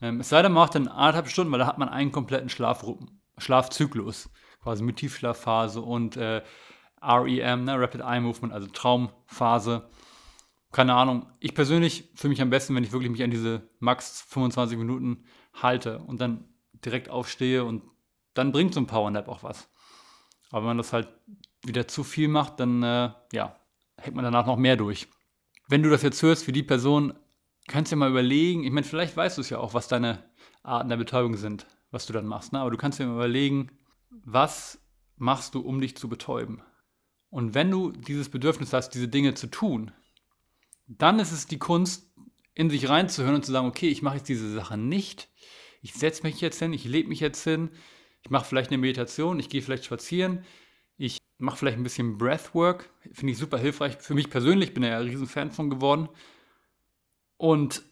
Ähm, 0.00 0.20
es 0.20 0.28
sei 0.28 0.42
denn, 0.42 0.52
man 0.52 0.62
macht 0.62 0.74
dann 0.74 0.88
anderthalb 0.88 1.28
Stunden, 1.28 1.52
weil 1.52 1.58
da 1.58 1.66
hat 1.66 1.78
man 1.78 1.88
einen 1.88 2.12
kompletten 2.12 2.48
Schlafrhythmus. 2.48 3.10
Schlafzyklus, 3.40 4.30
quasi 4.62 4.82
mit 4.82 4.96
Tiefschlafphase 4.96 5.80
und 5.80 6.16
äh, 6.16 6.42
REM, 7.02 7.64
ne, 7.64 7.80
Rapid 7.80 8.02
Eye 8.02 8.20
Movement, 8.20 8.52
also 8.52 8.68
Traumphase. 8.68 9.88
Keine 10.72 10.94
Ahnung. 10.94 11.26
Ich 11.40 11.54
persönlich 11.54 12.10
fühle 12.14 12.30
mich 12.30 12.42
am 12.42 12.50
besten, 12.50 12.74
wenn 12.74 12.84
ich 12.84 12.92
wirklich 12.92 13.10
mich 13.10 13.22
an 13.22 13.30
diese 13.30 13.68
max 13.80 14.22
25 14.28 14.78
Minuten 14.78 15.24
halte 15.54 15.98
und 15.98 16.20
dann 16.20 16.44
direkt 16.84 17.08
aufstehe 17.08 17.64
und 17.64 17.82
dann 18.34 18.52
bringt 18.52 18.74
so 18.74 18.80
ein 18.80 18.86
Powernap 18.86 19.28
auch 19.28 19.42
was. 19.42 19.68
Aber 20.50 20.62
wenn 20.62 20.68
man 20.68 20.78
das 20.78 20.92
halt 20.92 21.08
wieder 21.64 21.88
zu 21.88 22.04
viel 22.04 22.28
macht, 22.28 22.60
dann 22.60 22.82
äh, 22.82 23.10
ja, 23.32 23.56
hält 23.96 24.14
man 24.14 24.24
danach 24.24 24.46
noch 24.46 24.56
mehr 24.56 24.76
durch. 24.76 25.08
Wenn 25.68 25.82
du 25.82 25.90
das 25.90 26.02
jetzt 26.02 26.22
hörst 26.22 26.44
für 26.44 26.52
die 26.52 26.62
Person, 26.62 27.14
kannst 27.66 27.90
du 27.90 27.96
dir 27.96 28.00
mal 28.00 28.10
überlegen, 28.10 28.64
ich 28.64 28.70
meine, 28.70 28.86
vielleicht 28.86 29.16
weißt 29.16 29.38
du 29.38 29.42
es 29.42 29.50
ja 29.50 29.58
auch, 29.58 29.74
was 29.74 29.88
deine 29.88 30.30
Arten 30.62 30.88
der 30.88 30.96
Betäubung 30.96 31.36
sind 31.36 31.66
was 31.90 32.06
du 32.06 32.12
dann 32.12 32.26
machst. 32.26 32.52
Ne? 32.52 32.60
Aber 32.60 32.70
du 32.70 32.76
kannst 32.76 32.98
dir 32.98 33.04
überlegen, 33.04 33.70
was 34.24 34.80
machst 35.16 35.54
du, 35.54 35.60
um 35.60 35.80
dich 35.80 35.96
zu 35.96 36.08
betäuben? 36.08 36.62
Und 37.28 37.54
wenn 37.54 37.70
du 37.70 37.92
dieses 37.92 38.28
Bedürfnis 38.28 38.72
hast, 38.72 38.90
diese 38.90 39.08
Dinge 39.08 39.34
zu 39.34 39.46
tun, 39.46 39.92
dann 40.86 41.20
ist 41.20 41.32
es 41.32 41.46
die 41.46 41.58
Kunst, 41.58 42.10
in 42.54 42.68
sich 42.68 42.88
reinzuhören 42.88 43.36
und 43.36 43.44
zu 43.44 43.52
sagen, 43.52 43.68
okay, 43.68 43.88
ich 43.88 44.02
mache 44.02 44.16
jetzt 44.16 44.28
diese 44.28 44.52
Sache 44.52 44.76
nicht. 44.76 45.28
Ich 45.82 45.94
setze 45.94 46.24
mich 46.24 46.40
jetzt 46.40 46.58
hin, 46.58 46.72
ich 46.72 46.84
lebe 46.84 47.08
mich 47.08 47.20
jetzt 47.20 47.42
hin, 47.44 47.70
ich 48.22 48.30
mache 48.30 48.44
vielleicht 48.44 48.70
eine 48.70 48.78
Meditation, 48.78 49.38
ich 49.38 49.48
gehe 49.48 49.62
vielleicht 49.62 49.84
spazieren, 49.84 50.44
ich 50.98 51.18
mache 51.38 51.56
vielleicht 51.56 51.78
ein 51.78 51.84
bisschen 51.84 52.18
Breathwork, 52.18 52.90
finde 53.12 53.32
ich 53.32 53.38
super 53.38 53.56
hilfreich. 53.56 53.96
Für 53.96 54.14
mich 54.14 54.28
persönlich 54.28 54.74
bin 54.74 54.82
ich 54.82 54.90
ja 54.90 54.98
ein 54.98 55.06
Riesenfan 55.06 55.52
von 55.52 55.70
geworden. 55.70 56.08
Und 57.36 57.82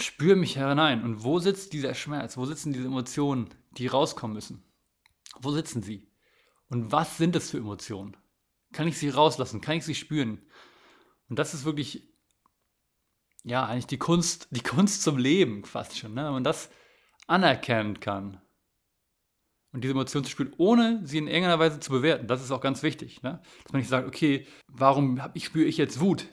spüre 0.00 0.36
mich 0.36 0.54
hinein. 0.54 1.02
Und 1.02 1.24
wo 1.24 1.38
sitzt 1.38 1.72
dieser 1.72 1.94
Schmerz? 1.94 2.36
Wo 2.36 2.44
sitzen 2.44 2.72
diese 2.72 2.86
Emotionen, 2.86 3.48
die 3.72 3.86
rauskommen 3.86 4.34
müssen? 4.34 4.62
Wo 5.40 5.52
sitzen 5.52 5.82
sie? 5.82 6.10
Und 6.68 6.92
was 6.92 7.16
sind 7.16 7.36
es 7.36 7.50
für 7.50 7.58
Emotionen? 7.58 8.16
Kann 8.72 8.88
ich 8.88 8.98
sie 8.98 9.08
rauslassen? 9.08 9.60
Kann 9.60 9.76
ich 9.76 9.84
sie 9.84 9.94
spüren? 9.94 10.42
Und 11.28 11.38
das 11.38 11.54
ist 11.54 11.64
wirklich, 11.64 12.12
ja, 13.44 13.64
eigentlich 13.64 13.86
die 13.86 13.98
Kunst, 13.98 14.48
die 14.50 14.62
Kunst 14.62 15.02
zum 15.02 15.18
Leben 15.18 15.64
fast 15.64 15.96
schon, 15.96 16.14
ne? 16.14 16.24
wenn 16.24 16.32
man 16.32 16.44
das 16.44 16.70
anerkennen 17.26 18.00
kann. 18.00 18.40
Und 19.72 19.84
diese 19.84 19.92
Emotionen 19.92 20.24
zu 20.24 20.30
spüren, 20.30 20.54
ohne 20.56 21.06
sie 21.06 21.18
in 21.18 21.28
irgendeiner 21.28 21.58
Weise 21.58 21.78
zu 21.78 21.90
bewerten. 21.90 22.26
Das 22.26 22.42
ist 22.42 22.50
auch 22.50 22.62
ganz 22.62 22.82
wichtig. 22.82 23.22
Ne? 23.22 23.42
Dass 23.62 23.72
man 23.72 23.80
nicht 23.80 23.90
sagt, 23.90 24.08
okay, 24.08 24.46
warum 24.66 25.20
spüre 25.36 25.66
ich 25.66 25.76
jetzt 25.76 26.00
Wut? 26.00 26.26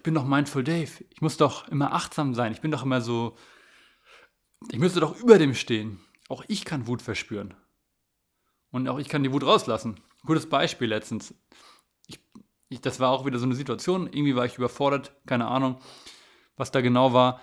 Ich 0.00 0.04
bin 0.04 0.14
doch 0.14 0.24
Mindful 0.24 0.64
Dave. 0.64 0.90
Ich 1.10 1.20
muss 1.20 1.36
doch 1.36 1.68
immer 1.68 1.92
achtsam 1.92 2.34
sein. 2.34 2.52
Ich 2.52 2.62
bin 2.62 2.70
doch 2.70 2.82
immer 2.84 3.02
so. 3.02 3.36
Ich 4.72 4.78
müsste 4.78 4.98
doch 4.98 5.20
über 5.20 5.36
dem 5.36 5.54
stehen. 5.54 6.00
Auch 6.30 6.42
ich 6.48 6.64
kann 6.64 6.86
Wut 6.86 7.02
verspüren. 7.02 7.52
Und 8.70 8.88
auch 8.88 8.98
ich 8.98 9.10
kann 9.10 9.22
die 9.22 9.30
Wut 9.30 9.44
rauslassen. 9.44 10.00
Gutes 10.24 10.48
Beispiel 10.48 10.88
letztens. 10.88 11.34
Ich, 12.06 12.18
ich, 12.70 12.80
das 12.80 12.98
war 12.98 13.10
auch 13.10 13.26
wieder 13.26 13.38
so 13.38 13.44
eine 13.44 13.54
Situation. 13.54 14.06
Irgendwie 14.06 14.34
war 14.34 14.46
ich 14.46 14.56
überfordert. 14.56 15.12
Keine 15.26 15.48
Ahnung, 15.48 15.78
was 16.56 16.70
da 16.70 16.80
genau 16.80 17.12
war. 17.12 17.42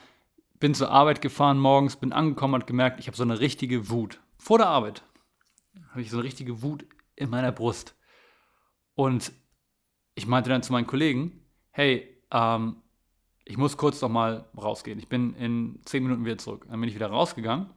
Bin 0.59 0.73
zur 0.73 0.89
Arbeit 0.89 1.21
gefahren 1.21 1.59
morgens, 1.59 1.97
bin 1.97 2.11
angekommen 2.11 2.55
und 2.55 2.65
gemerkt, 2.65 2.99
ich 2.99 3.05
habe 3.05 3.15
so 3.15 3.21
eine 3.21 3.39
richtige 3.39 3.91
Wut. 3.91 4.19
Vor 4.39 4.57
der 4.57 4.69
Arbeit 4.69 5.03
habe 5.91 6.01
ich 6.01 6.09
so 6.09 6.17
eine 6.17 6.23
richtige 6.23 6.63
Wut 6.63 6.87
in 7.15 7.29
meiner 7.29 7.51
Brust. 7.51 7.95
Und 8.95 9.31
ich 10.15 10.25
meinte 10.25 10.49
dann 10.49 10.63
zu 10.63 10.73
meinen 10.73 10.87
Kollegen, 10.87 11.45
hey, 11.69 12.16
ähm, 12.31 12.77
ich 13.45 13.57
muss 13.57 13.77
kurz 13.77 14.01
noch 14.01 14.09
mal 14.09 14.45
rausgehen. 14.57 14.99
Ich 14.99 15.07
bin 15.07 15.33
in 15.35 15.79
zehn 15.85 16.03
Minuten 16.03 16.25
wieder 16.25 16.37
zurück. 16.37 16.65
Dann 16.69 16.79
bin 16.79 16.89
ich 16.89 16.95
wieder 16.95 17.07
rausgegangen 17.07 17.69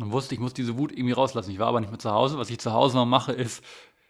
und 0.00 0.12
wusste, 0.12 0.34
ich 0.34 0.40
muss 0.40 0.54
diese 0.54 0.76
Wut 0.76 0.92
irgendwie 0.92 1.12
rauslassen. 1.12 1.50
Ich 1.50 1.58
war 1.58 1.68
aber 1.68 1.80
nicht 1.80 1.90
mehr 1.90 1.98
zu 1.98 2.10
Hause. 2.10 2.38
Was 2.38 2.50
ich 2.50 2.58
zu 2.58 2.72
Hause 2.72 2.96
noch 2.96 3.06
mache, 3.06 3.32
ist 3.32 3.64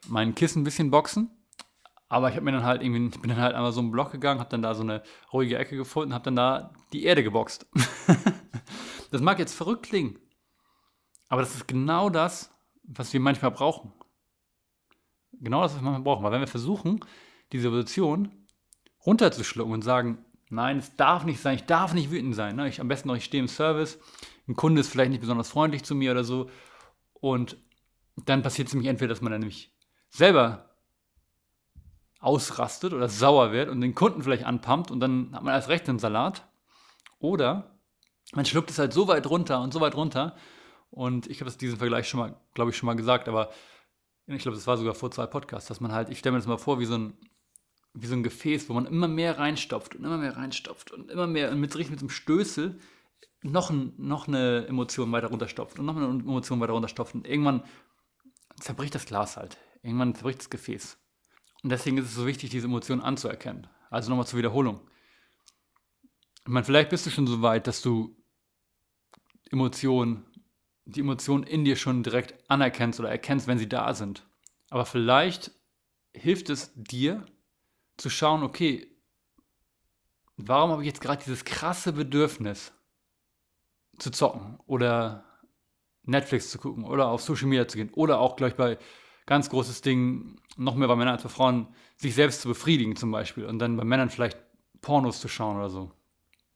mein 0.06 0.34
Kissen 0.34 0.62
ein 0.62 0.64
bisschen 0.64 0.90
boxen. 0.90 1.30
Aber 2.08 2.30
ich 2.30 2.36
habe 2.36 2.44
mir 2.44 2.52
dann 2.52 2.64
halt 2.64 2.82
irgendwie, 2.82 3.06
ich 3.14 3.20
bin 3.20 3.28
dann 3.28 3.40
halt 3.40 3.54
einmal 3.54 3.72
so 3.72 3.80
einen 3.80 3.90
Block 3.90 4.12
gegangen, 4.12 4.40
habe 4.40 4.48
dann 4.48 4.62
da 4.62 4.74
so 4.74 4.82
eine 4.82 5.02
ruhige 5.30 5.58
Ecke 5.58 5.76
gefunden, 5.76 6.14
habe 6.14 6.24
dann 6.24 6.36
da 6.36 6.72
die 6.92 7.04
Erde 7.04 7.22
geboxt. 7.22 7.66
das 9.10 9.20
mag 9.20 9.38
jetzt 9.38 9.54
verrückt 9.54 9.82
klingen, 9.82 10.18
aber 11.28 11.42
das 11.42 11.54
ist 11.54 11.68
genau 11.68 12.08
das, 12.08 12.50
was 12.82 13.12
wir 13.12 13.20
manchmal 13.20 13.50
brauchen. 13.50 13.92
Genau 15.32 15.62
das, 15.62 15.72
was 15.72 15.82
wir 15.82 15.84
manchmal 15.84 16.02
brauchen. 16.02 16.24
Weil 16.24 16.32
wenn 16.32 16.40
wir 16.40 16.46
versuchen, 16.46 17.00
diese 17.52 17.68
Evolution 17.68 18.46
runterzuschlucken 19.08 19.72
und 19.72 19.82
sagen, 19.82 20.18
nein, 20.50 20.78
es 20.78 20.94
darf 20.96 21.24
nicht 21.24 21.40
sein, 21.40 21.56
ich 21.56 21.64
darf 21.64 21.94
nicht 21.94 22.10
wütend 22.10 22.34
sein. 22.34 22.56
Ne? 22.56 22.68
Ich, 22.68 22.80
am 22.80 22.88
besten 22.88 23.08
noch, 23.08 23.16
ich 23.16 23.24
stehe 23.24 23.42
im 23.42 23.48
Service, 23.48 23.98
ein 24.46 24.54
Kunde 24.54 24.82
ist 24.82 24.88
vielleicht 24.88 25.10
nicht 25.10 25.20
besonders 25.20 25.48
freundlich 25.48 25.82
zu 25.82 25.94
mir 25.94 26.12
oder 26.12 26.24
so. 26.24 26.50
Und 27.14 27.56
dann 28.16 28.42
passiert 28.42 28.68
es 28.68 28.74
nämlich 28.74 28.90
entweder, 28.90 29.08
dass 29.08 29.22
man 29.22 29.32
dann 29.32 29.40
nämlich 29.40 29.72
selber 30.10 30.70
ausrastet 32.20 32.92
oder 32.92 33.08
sauer 33.08 33.52
wird 33.52 33.70
und 33.70 33.80
den 33.80 33.94
Kunden 33.94 34.22
vielleicht 34.22 34.44
anpumpt 34.44 34.90
und 34.90 35.00
dann 35.00 35.30
hat 35.32 35.42
man 35.42 35.54
erst 35.54 35.68
recht 35.70 35.88
einen 35.88 35.98
Salat. 35.98 36.46
Oder 37.18 37.78
man 38.32 38.44
schluckt 38.44 38.70
es 38.70 38.78
halt 38.78 38.92
so 38.92 39.08
weit 39.08 39.26
runter 39.28 39.62
und 39.62 39.72
so 39.72 39.80
weit 39.80 39.94
runter. 39.94 40.36
Und 40.90 41.26
ich 41.28 41.40
habe 41.40 41.50
diesen 41.50 41.78
Vergleich 41.78 42.08
schon 42.08 42.20
mal, 42.20 42.34
glaube 42.54 42.70
ich, 42.70 42.76
schon 42.76 42.86
mal 42.86 42.96
gesagt, 42.96 43.28
aber 43.28 43.50
ich 44.26 44.42
glaube, 44.42 44.56
das 44.56 44.66
war 44.66 44.76
sogar 44.76 44.94
vor 44.94 45.10
zwei 45.10 45.26
Podcasts, 45.26 45.68
dass 45.68 45.80
man 45.80 45.92
halt, 45.92 46.10
ich 46.10 46.18
stelle 46.18 46.32
mir 46.32 46.38
das 46.38 46.46
mal 46.46 46.58
vor, 46.58 46.78
wie 46.78 46.84
so 46.84 46.96
ein 46.96 47.14
wie 48.00 48.06
so 48.06 48.14
ein 48.14 48.22
Gefäß, 48.22 48.68
wo 48.68 48.74
man 48.74 48.86
immer 48.86 49.08
mehr 49.08 49.38
reinstopft 49.38 49.94
und 49.94 50.04
immer 50.04 50.18
mehr 50.18 50.36
reinstopft 50.36 50.92
und 50.92 51.10
immer 51.10 51.26
mehr 51.26 51.50
und 51.50 51.60
mit, 51.60 51.74
mit 51.74 51.86
so 51.86 51.92
einem 51.92 52.10
Stößel 52.10 52.78
noch, 53.42 53.70
ein, 53.70 53.92
noch 53.96 54.28
eine 54.28 54.66
Emotion 54.66 55.10
weiter 55.12 55.28
runterstopft 55.28 55.78
und 55.78 55.86
noch 55.86 55.96
eine 55.96 56.06
Emotion 56.06 56.60
weiter 56.60 56.72
runterstopft 56.72 57.14
und 57.14 57.26
irgendwann 57.26 57.62
zerbricht 58.60 58.94
das 58.94 59.06
Glas 59.06 59.36
halt. 59.36 59.58
Irgendwann 59.82 60.14
zerbricht 60.14 60.40
das 60.40 60.50
Gefäß. 60.50 60.98
Und 61.62 61.70
deswegen 61.70 61.98
ist 61.98 62.06
es 62.06 62.14
so 62.14 62.26
wichtig, 62.26 62.50
diese 62.50 62.66
Emotionen 62.66 63.02
anzuerkennen. 63.02 63.66
Also 63.90 64.10
nochmal 64.10 64.26
zur 64.26 64.38
Wiederholung. 64.38 64.80
ich 66.44 66.52
meine, 66.52 66.64
vielleicht 66.64 66.90
bist 66.90 67.06
du 67.06 67.10
schon 67.10 67.26
so 67.26 67.42
weit, 67.42 67.66
dass 67.66 67.82
du 67.82 68.16
Emotionen, 69.50 70.24
die 70.84 71.00
Emotionen 71.00 71.44
in 71.44 71.64
dir 71.64 71.76
schon 71.76 72.02
direkt 72.02 72.34
anerkennst 72.50 73.00
oder 73.00 73.10
erkennst, 73.10 73.46
wenn 73.46 73.58
sie 73.58 73.68
da 73.68 73.94
sind. 73.94 74.26
Aber 74.70 74.84
vielleicht 74.84 75.52
hilft 76.12 76.50
es 76.50 76.72
dir 76.74 77.24
zu 77.98 78.08
schauen, 78.08 78.42
okay, 78.42 78.88
warum 80.36 80.70
habe 80.70 80.82
ich 80.82 80.86
jetzt 80.86 81.00
gerade 81.00 81.22
dieses 81.22 81.44
krasse 81.44 81.92
Bedürfnis 81.92 82.72
zu 83.98 84.10
zocken 84.10 84.58
oder 84.66 85.24
Netflix 86.04 86.50
zu 86.50 86.58
gucken 86.58 86.84
oder 86.84 87.08
auf 87.08 87.20
Social 87.20 87.48
Media 87.48 87.68
zu 87.68 87.76
gehen 87.76 87.90
oder 87.92 88.20
auch 88.20 88.36
gleich 88.36 88.54
bei 88.54 88.78
ganz 89.26 89.50
großes 89.50 89.82
Ding, 89.82 90.40
noch 90.56 90.74
mehr 90.74 90.88
bei 90.88 90.96
Männern 90.96 91.14
als 91.14 91.24
bei 91.24 91.28
Frauen, 91.28 91.68
sich 91.96 92.14
selbst 92.14 92.40
zu 92.40 92.48
befriedigen 92.48 92.96
zum 92.96 93.10
Beispiel 93.10 93.44
und 93.44 93.58
dann 93.58 93.76
bei 93.76 93.84
Männern 93.84 94.08
vielleicht 94.08 94.38
Pornos 94.80 95.20
zu 95.20 95.28
schauen 95.28 95.56
oder 95.56 95.68
so. 95.68 95.92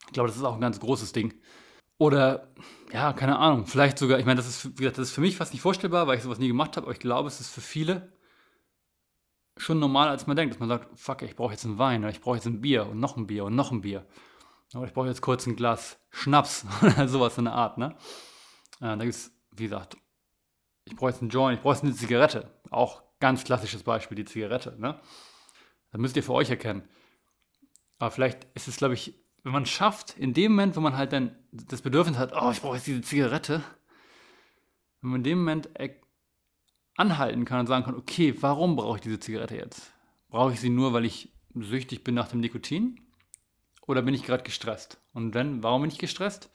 Ich 0.06 0.12
glaube, 0.12 0.28
das 0.28 0.36
ist 0.36 0.44
auch 0.44 0.54
ein 0.54 0.60
ganz 0.60 0.80
großes 0.80 1.12
Ding. 1.12 1.34
Oder, 1.98 2.48
ja, 2.92 3.12
keine 3.12 3.38
Ahnung, 3.38 3.66
vielleicht 3.66 3.98
sogar, 3.98 4.18
ich 4.18 4.24
meine, 4.24 4.38
das 4.38 4.48
ist, 4.48 4.70
wie 4.78 4.82
gesagt, 4.82 4.98
das 4.98 5.08
ist 5.08 5.14
für 5.14 5.20
mich 5.20 5.36
fast 5.36 5.52
nicht 5.52 5.62
vorstellbar, 5.62 6.06
weil 6.06 6.16
ich 6.16 6.22
sowas 6.22 6.38
nie 6.38 6.48
gemacht 6.48 6.76
habe, 6.76 6.86
aber 6.86 6.92
ich 6.92 6.98
glaube, 6.98 7.28
es 7.28 7.40
ist 7.40 7.50
für 7.50 7.60
viele 7.60 8.12
schon 9.56 9.78
normal, 9.78 10.08
als 10.08 10.26
man 10.26 10.36
denkt, 10.36 10.54
dass 10.54 10.60
man 10.60 10.68
sagt, 10.68 10.98
fuck, 10.98 11.22
ich 11.22 11.36
brauche 11.36 11.52
jetzt 11.52 11.64
einen 11.64 11.78
Wein 11.78 12.00
oder 12.02 12.10
ich 12.10 12.20
brauche 12.20 12.36
jetzt 12.36 12.46
ein 12.46 12.60
Bier 12.60 12.86
und 12.86 13.00
noch 13.00 13.16
ein 13.16 13.26
Bier 13.26 13.44
und 13.44 13.54
noch 13.54 13.70
ein 13.70 13.82
Bier. 13.82 14.06
Oder 14.74 14.86
ich 14.86 14.92
brauche 14.92 15.08
jetzt 15.08 15.20
kurz 15.20 15.46
ein 15.46 15.56
Glas 15.56 15.98
Schnaps 16.10 16.64
oder 16.82 17.08
sowas 17.08 17.36
in 17.38 17.44
der 17.44 17.54
Art, 17.54 17.78
ne? 17.78 17.96
Äh, 18.80 18.96
da 18.96 18.96
gibt 18.96 19.14
es, 19.14 19.32
wie 19.52 19.64
gesagt, 19.64 19.96
ich 20.84 20.96
brauche 20.96 21.10
jetzt 21.10 21.20
einen 21.20 21.30
Joint, 21.30 21.58
ich 21.58 21.62
brauche 21.62 21.74
jetzt 21.74 21.84
eine 21.84 21.94
Zigarette. 21.94 22.58
Auch 22.70 23.02
ganz 23.20 23.44
klassisches 23.44 23.82
Beispiel, 23.82 24.16
die 24.16 24.24
Zigarette, 24.24 24.74
ne? 24.78 24.98
Das 25.90 26.00
müsst 26.00 26.16
ihr 26.16 26.22
für 26.22 26.32
euch 26.32 26.48
erkennen. 26.48 26.88
Aber 27.98 28.10
vielleicht 28.10 28.46
ist 28.54 28.66
es, 28.66 28.78
glaube 28.78 28.94
ich, 28.94 29.14
wenn 29.44 29.52
man 29.52 29.64
es 29.64 29.70
schafft, 29.70 30.16
in 30.16 30.34
dem 30.34 30.52
Moment, 30.52 30.76
wo 30.76 30.80
man 30.80 30.96
halt 30.96 31.12
dann 31.12 31.36
das 31.52 31.82
Bedürfnis 31.82 32.16
hat, 32.16 32.32
oh, 32.34 32.50
ich 32.50 32.60
brauche 32.60 32.76
jetzt 32.76 32.86
diese 32.86 33.02
Zigarette, 33.02 33.62
wenn 35.00 35.10
man 35.10 35.20
in 35.20 35.24
dem 35.24 35.38
Moment 35.38 35.68
anhalten 37.02 37.44
kann 37.44 37.60
und 37.60 37.66
sagen 37.66 37.84
kann, 37.84 37.96
okay, 37.96 38.34
warum 38.40 38.76
brauche 38.76 38.96
ich 38.96 39.02
diese 39.02 39.18
Zigarette 39.18 39.56
jetzt? 39.56 39.92
Brauche 40.30 40.52
ich 40.52 40.60
sie 40.60 40.70
nur, 40.70 40.92
weil 40.92 41.04
ich 41.04 41.32
süchtig 41.54 42.04
bin 42.04 42.14
nach 42.14 42.28
dem 42.28 42.40
Nikotin? 42.40 43.00
Oder 43.86 44.02
bin 44.02 44.14
ich 44.14 44.22
gerade 44.22 44.44
gestresst? 44.44 44.98
Und 45.12 45.34
wenn, 45.34 45.62
warum 45.62 45.82
bin 45.82 45.90
ich 45.90 45.98
gestresst? 45.98 46.50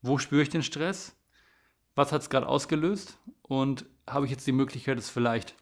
Wo 0.00 0.18
spüre 0.18 0.42
ich 0.42 0.48
den 0.48 0.62
Stress? 0.62 1.16
Was 1.96 2.12
hat 2.12 2.22
es 2.22 2.30
gerade 2.30 2.46
ausgelöst? 2.46 3.18
Und 3.42 3.84
habe 4.06 4.24
ich 4.24 4.30
jetzt 4.30 4.46
die 4.46 4.52
Möglichkeit, 4.52 4.96
es 4.98 5.10
vielleicht 5.10 5.56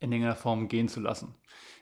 in 0.00 0.12
irgendeiner 0.12 0.36
Form 0.36 0.68
gehen 0.68 0.88
zu 0.88 1.00
lassen? 1.00 1.34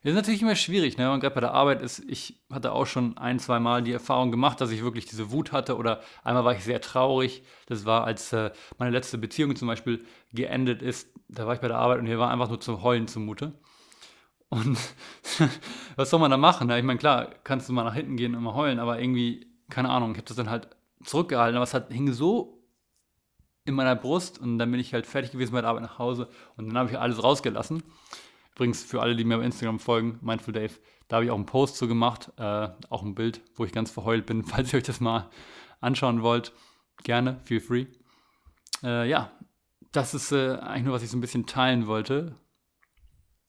Das 0.03 0.13
ist 0.13 0.17
natürlich 0.17 0.43
immer 0.43 0.55
schwierig, 0.55 0.99
ne? 0.99 1.09
man 1.09 1.19
gerade 1.19 1.35
bei 1.35 1.41
der 1.41 1.53
Arbeit 1.53 1.83
ist. 1.83 2.05
Ich 2.07 2.41
hatte 2.49 2.71
auch 2.71 2.87
schon 2.87 3.19
ein, 3.19 3.41
zwei 3.41 3.59
Mal 3.59 3.83
die 3.83 3.93
Erfahrung 3.93 4.31
gemacht, 4.31 4.61
dass 4.61 4.71
ich 4.71 4.85
wirklich 4.85 5.07
diese 5.07 5.33
Wut 5.33 5.51
hatte 5.51 5.77
oder 5.77 6.01
einmal 6.23 6.45
war 6.45 6.55
ich 6.55 6.63
sehr 6.63 6.81
traurig. 6.81 7.43
Das 7.67 7.87
war, 7.87 8.05
als 8.05 8.33
äh, 8.33 8.53
meine 8.79 8.93
letzte 8.93 9.19
Beziehung 9.19 9.57
zum 9.57 9.67
Beispiel 9.67 10.05
geendet 10.33 10.81
ist. 10.81 11.13
Da 11.29 11.47
war 11.47 11.55
ich 11.55 11.61
bei 11.61 11.67
der 11.67 11.79
Arbeit 11.79 11.99
und 11.99 12.07
hier 12.07 12.21
war 12.21 12.31
einfach 12.31 12.49
nur 12.49 12.61
zum 12.61 12.85
Heulen 12.85 13.09
zumute. 13.09 13.59
Und 14.49 14.79
was 15.97 16.11
soll 16.11 16.21
man 16.21 16.31
da 16.31 16.37
machen? 16.37 16.69
Ne? 16.69 16.79
Ich 16.79 16.85
meine, 16.85 17.01
klar, 17.01 17.31
kannst 17.43 17.69
du 17.69 17.73
mal 17.73 17.83
nach 17.83 17.95
hinten 17.95 18.17
gehen 18.17 18.37
und 18.37 18.45
mal 18.45 18.55
heulen, 18.55 18.79
aber 18.79 19.01
irgendwie, 19.01 19.47
keine 19.71 19.91
Ahnung, 19.91 20.13
ich 20.13 20.19
habe 20.19 20.29
das 20.29 20.37
dann 20.37 20.51
halt 20.51 20.69
zurückgehalten, 21.03 21.57
aber 21.57 21.65
es 21.65 21.75
hat, 21.75 21.93
hing 21.93 22.13
so 22.13 22.56
in 23.67 23.75
meiner 23.75 23.97
Brust 23.97 24.39
und 24.39 24.59
dann 24.59 24.71
bin 24.71 24.81
ich 24.81 24.95
halt 24.95 25.07
fertig 25.07 25.33
gewesen 25.33 25.53
bei 25.53 25.61
der 25.61 25.71
Arbeit 25.71 25.83
nach 25.83 25.99
Hause 25.99 26.29
und 26.57 26.69
dann 26.69 26.79
habe 26.79 26.91
ich 26.91 26.99
alles 26.99 27.23
rausgelassen. 27.23 27.83
Übrigens, 28.55 28.83
für 28.83 29.03
alle, 29.03 29.15
die 29.15 29.25
mir 29.25 29.37
auf 29.37 29.43
Instagram 29.43 29.79
folgen, 29.79 30.19
Mindful 30.23 30.55
Dave, 30.55 30.73
da 31.09 31.17
habe 31.17 31.27
ich 31.27 31.31
auch 31.31 31.37
einen 31.37 31.47
Post 31.47 31.77
zu 31.77 31.87
gemacht, 31.87 32.33
äh, 32.39 32.69
auch 32.89 33.03
ein 33.03 33.15
Bild, 33.15 33.43
wo 33.55 33.65
ich 33.65 33.73
ganz 33.73 33.91
verheult 33.91 34.25
bin. 34.27 34.45
Falls 34.45 34.73
ihr 34.73 34.79
euch 34.79 34.85
das 34.85 35.01
mal 35.01 35.29
anschauen 35.81 36.23
wollt, 36.23 36.53
gerne, 37.05 37.39
feel 37.45 37.61
free. 37.61 37.87
Äh, 38.83 39.09
ja, 39.09 39.31
das 39.93 40.15
ist 40.15 40.33
äh, 40.33 40.57
eigentlich 40.57 40.85
nur, 40.85 40.95
was 40.95 41.03
ich 41.03 41.11
so 41.11 41.17
ein 41.17 41.21
bisschen 41.21 41.47
teilen 41.47 41.87
wollte. 41.87 42.35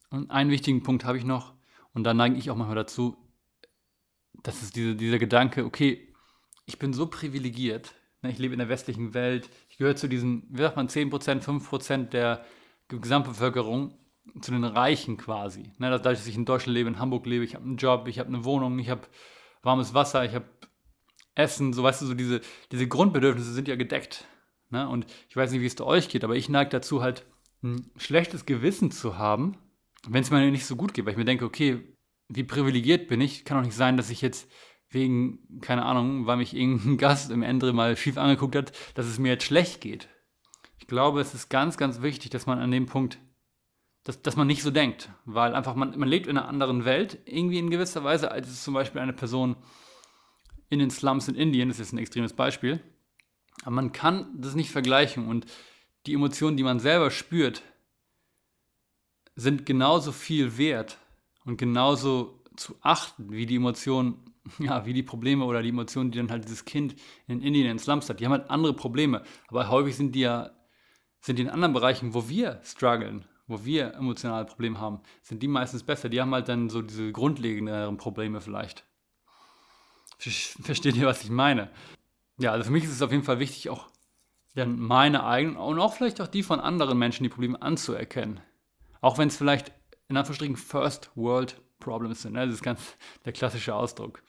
Und 0.09 0.31
einen 0.31 0.49
wichtigen 0.49 0.83
Punkt 0.83 1.05
habe 1.05 1.17
ich 1.17 1.23
noch, 1.23 1.53
und 1.93 2.03
da 2.03 2.13
neige 2.13 2.35
ich 2.35 2.49
auch 2.51 2.55
manchmal 2.55 2.75
dazu, 2.75 3.17
das 4.43 4.61
ist 4.61 4.75
diese, 4.75 4.95
dieser 4.95 5.19
Gedanke, 5.19 5.65
okay, 5.65 6.13
ich 6.65 6.79
bin 6.79 6.93
so 6.93 7.07
privilegiert, 7.07 7.95
ne, 8.21 8.29
ich 8.29 8.37
lebe 8.37 8.53
in 8.53 8.59
der 8.59 8.69
westlichen 8.69 9.13
Welt, 9.13 9.49
ich 9.77 9.79
gehöre 9.79 9.95
zu 9.95 10.09
diesen, 10.09 10.47
wie 10.49 10.63
sagt 10.63 10.75
man, 10.75 10.87
10%, 10.87 11.43
5% 11.43 12.09
der 12.09 12.43
Gesamtbevölkerung 12.87 13.95
zu 14.41 14.49
den 14.49 14.63
Reichen 14.63 15.17
quasi. 15.17 15.71
Ne, 15.77 15.91
dadurch, 15.91 16.17
dass 16.17 16.25
ich 16.25 16.35
in 16.35 16.45
Deutschland 16.45 16.73
lebe, 16.73 16.89
in 16.89 16.97
Hamburg 16.97 17.27
lebe, 17.27 17.45
ich 17.45 17.53
habe 17.53 17.63
einen 17.63 17.77
Job, 17.77 18.07
ich 18.07 18.17
habe 18.17 18.29
eine 18.29 18.43
Wohnung, 18.43 18.79
ich 18.79 18.89
habe 18.89 19.03
warmes 19.61 19.93
Wasser, 19.93 20.25
ich 20.25 20.33
habe 20.33 20.49
Essen, 21.35 21.73
so 21.73 21.83
weißt 21.83 22.01
du, 22.01 22.07
so 22.07 22.15
diese, 22.15 22.41
diese 22.71 22.87
Grundbedürfnisse 22.87 23.53
sind 23.53 23.67
ja 23.67 23.75
gedeckt. 23.75 24.25
Ne? 24.71 24.89
Und 24.89 25.05
ich 25.29 25.37
weiß 25.37 25.51
nicht, 25.51 25.61
wie 25.61 25.67
es 25.67 25.79
euch 25.79 26.09
geht, 26.09 26.23
aber 26.23 26.35
ich 26.35 26.49
neige 26.49 26.71
dazu 26.71 27.03
halt 27.03 27.27
ein 27.61 27.91
schlechtes 27.97 28.47
Gewissen 28.47 28.89
zu 28.89 29.19
haben, 29.19 29.59
wenn 30.07 30.23
es 30.23 30.31
mir 30.31 30.49
nicht 30.49 30.65
so 30.65 30.75
gut 30.75 30.95
geht, 30.95 31.05
weil 31.05 31.11
ich 31.11 31.19
mir 31.19 31.25
denke, 31.25 31.45
okay, 31.45 31.95
wie 32.29 32.43
privilegiert 32.43 33.09
bin 33.09 33.21
ich? 33.21 33.45
Kann 33.45 33.59
doch 33.59 33.65
nicht 33.65 33.77
sein, 33.77 33.95
dass 33.95 34.09
ich 34.09 34.23
jetzt 34.23 34.51
wegen, 34.89 35.59
keine 35.61 35.85
Ahnung, 35.85 36.25
weil 36.25 36.37
mich 36.37 36.55
irgendein 36.55 36.97
Gast 36.97 37.31
im 37.31 37.43
Ende 37.43 37.73
mal 37.73 37.97
schief 37.97 38.17
angeguckt 38.17 38.55
hat, 38.55 38.71
dass 38.95 39.05
es 39.05 39.19
mir 39.19 39.33
jetzt 39.33 39.45
schlecht 39.45 39.81
geht. 39.81 40.09
Ich 40.79 40.87
glaube, 40.87 41.19
es 41.21 41.33
ist 41.33 41.49
ganz, 41.49 41.77
ganz 41.77 42.01
wichtig, 42.01 42.31
dass 42.31 42.45
man 42.45 42.59
an 42.59 42.71
dem 42.71 42.85
Punkt 42.85 43.19
dass, 44.07 44.21
dass 44.21 44.37
man 44.37 44.47
nicht 44.47 44.63
so 44.63 44.71
denkt, 44.71 45.09
weil 45.25 45.53
einfach 45.53 45.75
man, 45.75 45.99
man 45.99 46.07
lebt 46.07 46.27
in 46.27 46.37
einer 46.37 46.47
anderen 46.47 46.85
Welt, 46.85 47.19
irgendwie 47.25 47.59
in 47.59 47.69
gewisser 47.69 48.05
Weise, 48.05 48.31
als 48.31 48.47
es 48.47 48.63
zum 48.63 48.73
Beispiel 48.73 49.01
eine 49.01 49.11
Person 49.11 49.57
in 50.69 50.79
den 50.79 50.89
Slums 50.89 51.27
in 51.27 51.35
Indien, 51.35 51.67
das 51.67 51.81
ist 51.81 51.91
ein 51.91 51.97
extremes 51.97 52.31
Beispiel, 52.31 52.81
aber 53.63 53.71
man 53.71 53.91
kann 53.91 54.29
das 54.39 54.55
nicht 54.55 54.71
vergleichen 54.71 55.27
und 55.27 55.45
die 56.05 56.13
Emotionen, 56.13 56.55
die 56.55 56.63
man 56.63 56.79
selber 56.79 57.11
spürt, 57.11 57.63
sind 59.35 59.65
genauso 59.65 60.13
viel 60.13 60.57
wert 60.57 60.99
und 61.43 61.57
genauso 61.57 62.45
zu 62.55 62.77
achten, 62.81 63.29
wie 63.31 63.45
die 63.45 63.57
Emotionen, 63.57 64.23
ja, 64.59 64.85
wie 64.85 64.93
die 64.93 65.03
Probleme 65.03 65.45
oder 65.45 65.61
die 65.61 65.69
Emotionen, 65.69 66.11
die 66.11 66.17
dann 66.17 66.29
halt 66.29 66.45
dieses 66.45 66.65
Kind 66.65 66.95
in 67.27 67.41
Indien 67.41 67.67
in 67.67 67.79
Slums 67.79 68.09
hat. 68.09 68.19
Die 68.19 68.25
haben 68.25 68.33
halt 68.33 68.49
andere 68.49 68.73
Probleme, 68.73 69.23
aber 69.47 69.69
häufig 69.69 69.95
sind 69.95 70.13
die 70.15 70.21
ja, 70.21 70.51
sind 71.21 71.39
die 71.39 71.43
in 71.43 71.49
anderen 71.49 71.73
Bereichen, 71.73 72.13
wo 72.13 72.29
wir 72.29 72.59
strugglen 72.63 73.25
wo 73.47 73.63
wir 73.63 73.93
emotionale 73.93 74.45
Probleme 74.45 74.79
haben, 74.79 74.99
sind 75.21 75.41
die 75.41 75.47
meistens 75.47 75.83
besser. 75.83 76.09
Die 76.09 76.21
haben 76.21 76.33
halt 76.33 76.49
dann 76.49 76.69
so 76.69 76.81
diese 76.81 77.11
grundlegenderen 77.11 77.97
Probleme 77.97 78.41
vielleicht. 78.41 78.85
Versteht 80.19 80.95
ihr, 80.95 81.07
was 81.07 81.23
ich 81.23 81.29
meine? 81.29 81.69
Ja, 82.37 82.51
also 82.51 82.65
für 82.65 82.71
mich 82.71 82.83
ist 82.83 82.91
es 82.91 83.01
auf 83.01 83.11
jeden 83.11 83.23
Fall 83.23 83.39
wichtig, 83.39 83.69
auch 83.69 83.87
dann 84.55 84.79
meine 84.79 85.23
eigenen 85.23 85.55
und 85.55 85.79
auch 85.79 85.93
vielleicht 85.93 86.19
auch 86.19 86.27
die 86.27 86.43
von 86.43 86.59
anderen 86.59 86.97
Menschen 86.97 87.23
die 87.23 87.29
Probleme 87.29 87.61
anzuerkennen. 87.61 88.41
Auch 89.01 89.17
wenn 89.17 89.27
es 89.27 89.37
vielleicht 89.37 89.71
in 90.09 90.17
Anführungsstrichen 90.17 90.57
First 90.57 91.11
World 91.15 91.61
Problems 91.79 92.23
sind. 92.23 92.33
Ne? 92.33 92.45
Das 92.45 92.55
ist 92.55 92.63
ganz 92.63 92.97
der 93.25 93.33
klassische 93.33 93.75
Ausdruck. 93.75 94.23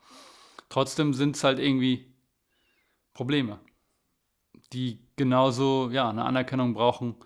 Trotzdem 0.68 1.14
sind 1.14 1.37
es 1.37 1.44
halt 1.44 1.59
irgendwie 1.59 2.14
Probleme, 3.14 3.61
die 4.72 5.09
genauso 5.16 5.90
ja, 5.90 6.09
eine 6.11 6.24
Anerkennung 6.24 6.74
brauchen 6.74 7.16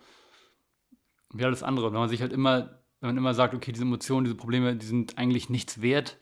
wie 1.34 1.44
alles 1.44 1.62
andere. 1.62 1.92
Wenn 1.92 2.00
man 2.00 2.08
sich 2.08 2.20
halt 2.20 2.32
immer, 2.32 2.82
wenn 3.00 3.08
man 3.08 3.16
immer 3.16 3.34
sagt, 3.34 3.54
okay, 3.54 3.72
diese 3.72 3.84
Emotionen, 3.84 4.24
diese 4.24 4.36
Probleme, 4.36 4.76
die 4.76 4.86
sind 4.86 5.18
eigentlich 5.18 5.50
nichts 5.50 5.80
wert 5.80 6.18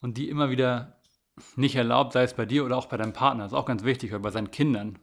und 0.00 0.18
die 0.18 0.28
immer 0.28 0.50
wieder 0.50 1.00
nicht 1.56 1.76
erlaubt, 1.76 2.12
sei 2.12 2.22
es 2.22 2.34
bei 2.34 2.46
dir 2.46 2.64
oder 2.64 2.76
auch 2.76 2.86
bei 2.86 2.96
deinem 2.96 3.12
Partner, 3.12 3.44
das 3.44 3.52
ist 3.52 3.58
auch 3.58 3.66
ganz 3.66 3.84
wichtig, 3.84 4.10
oder 4.10 4.20
bei 4.20 4.30
seinen 4.30 4.50
Kindern. 4.50 4.98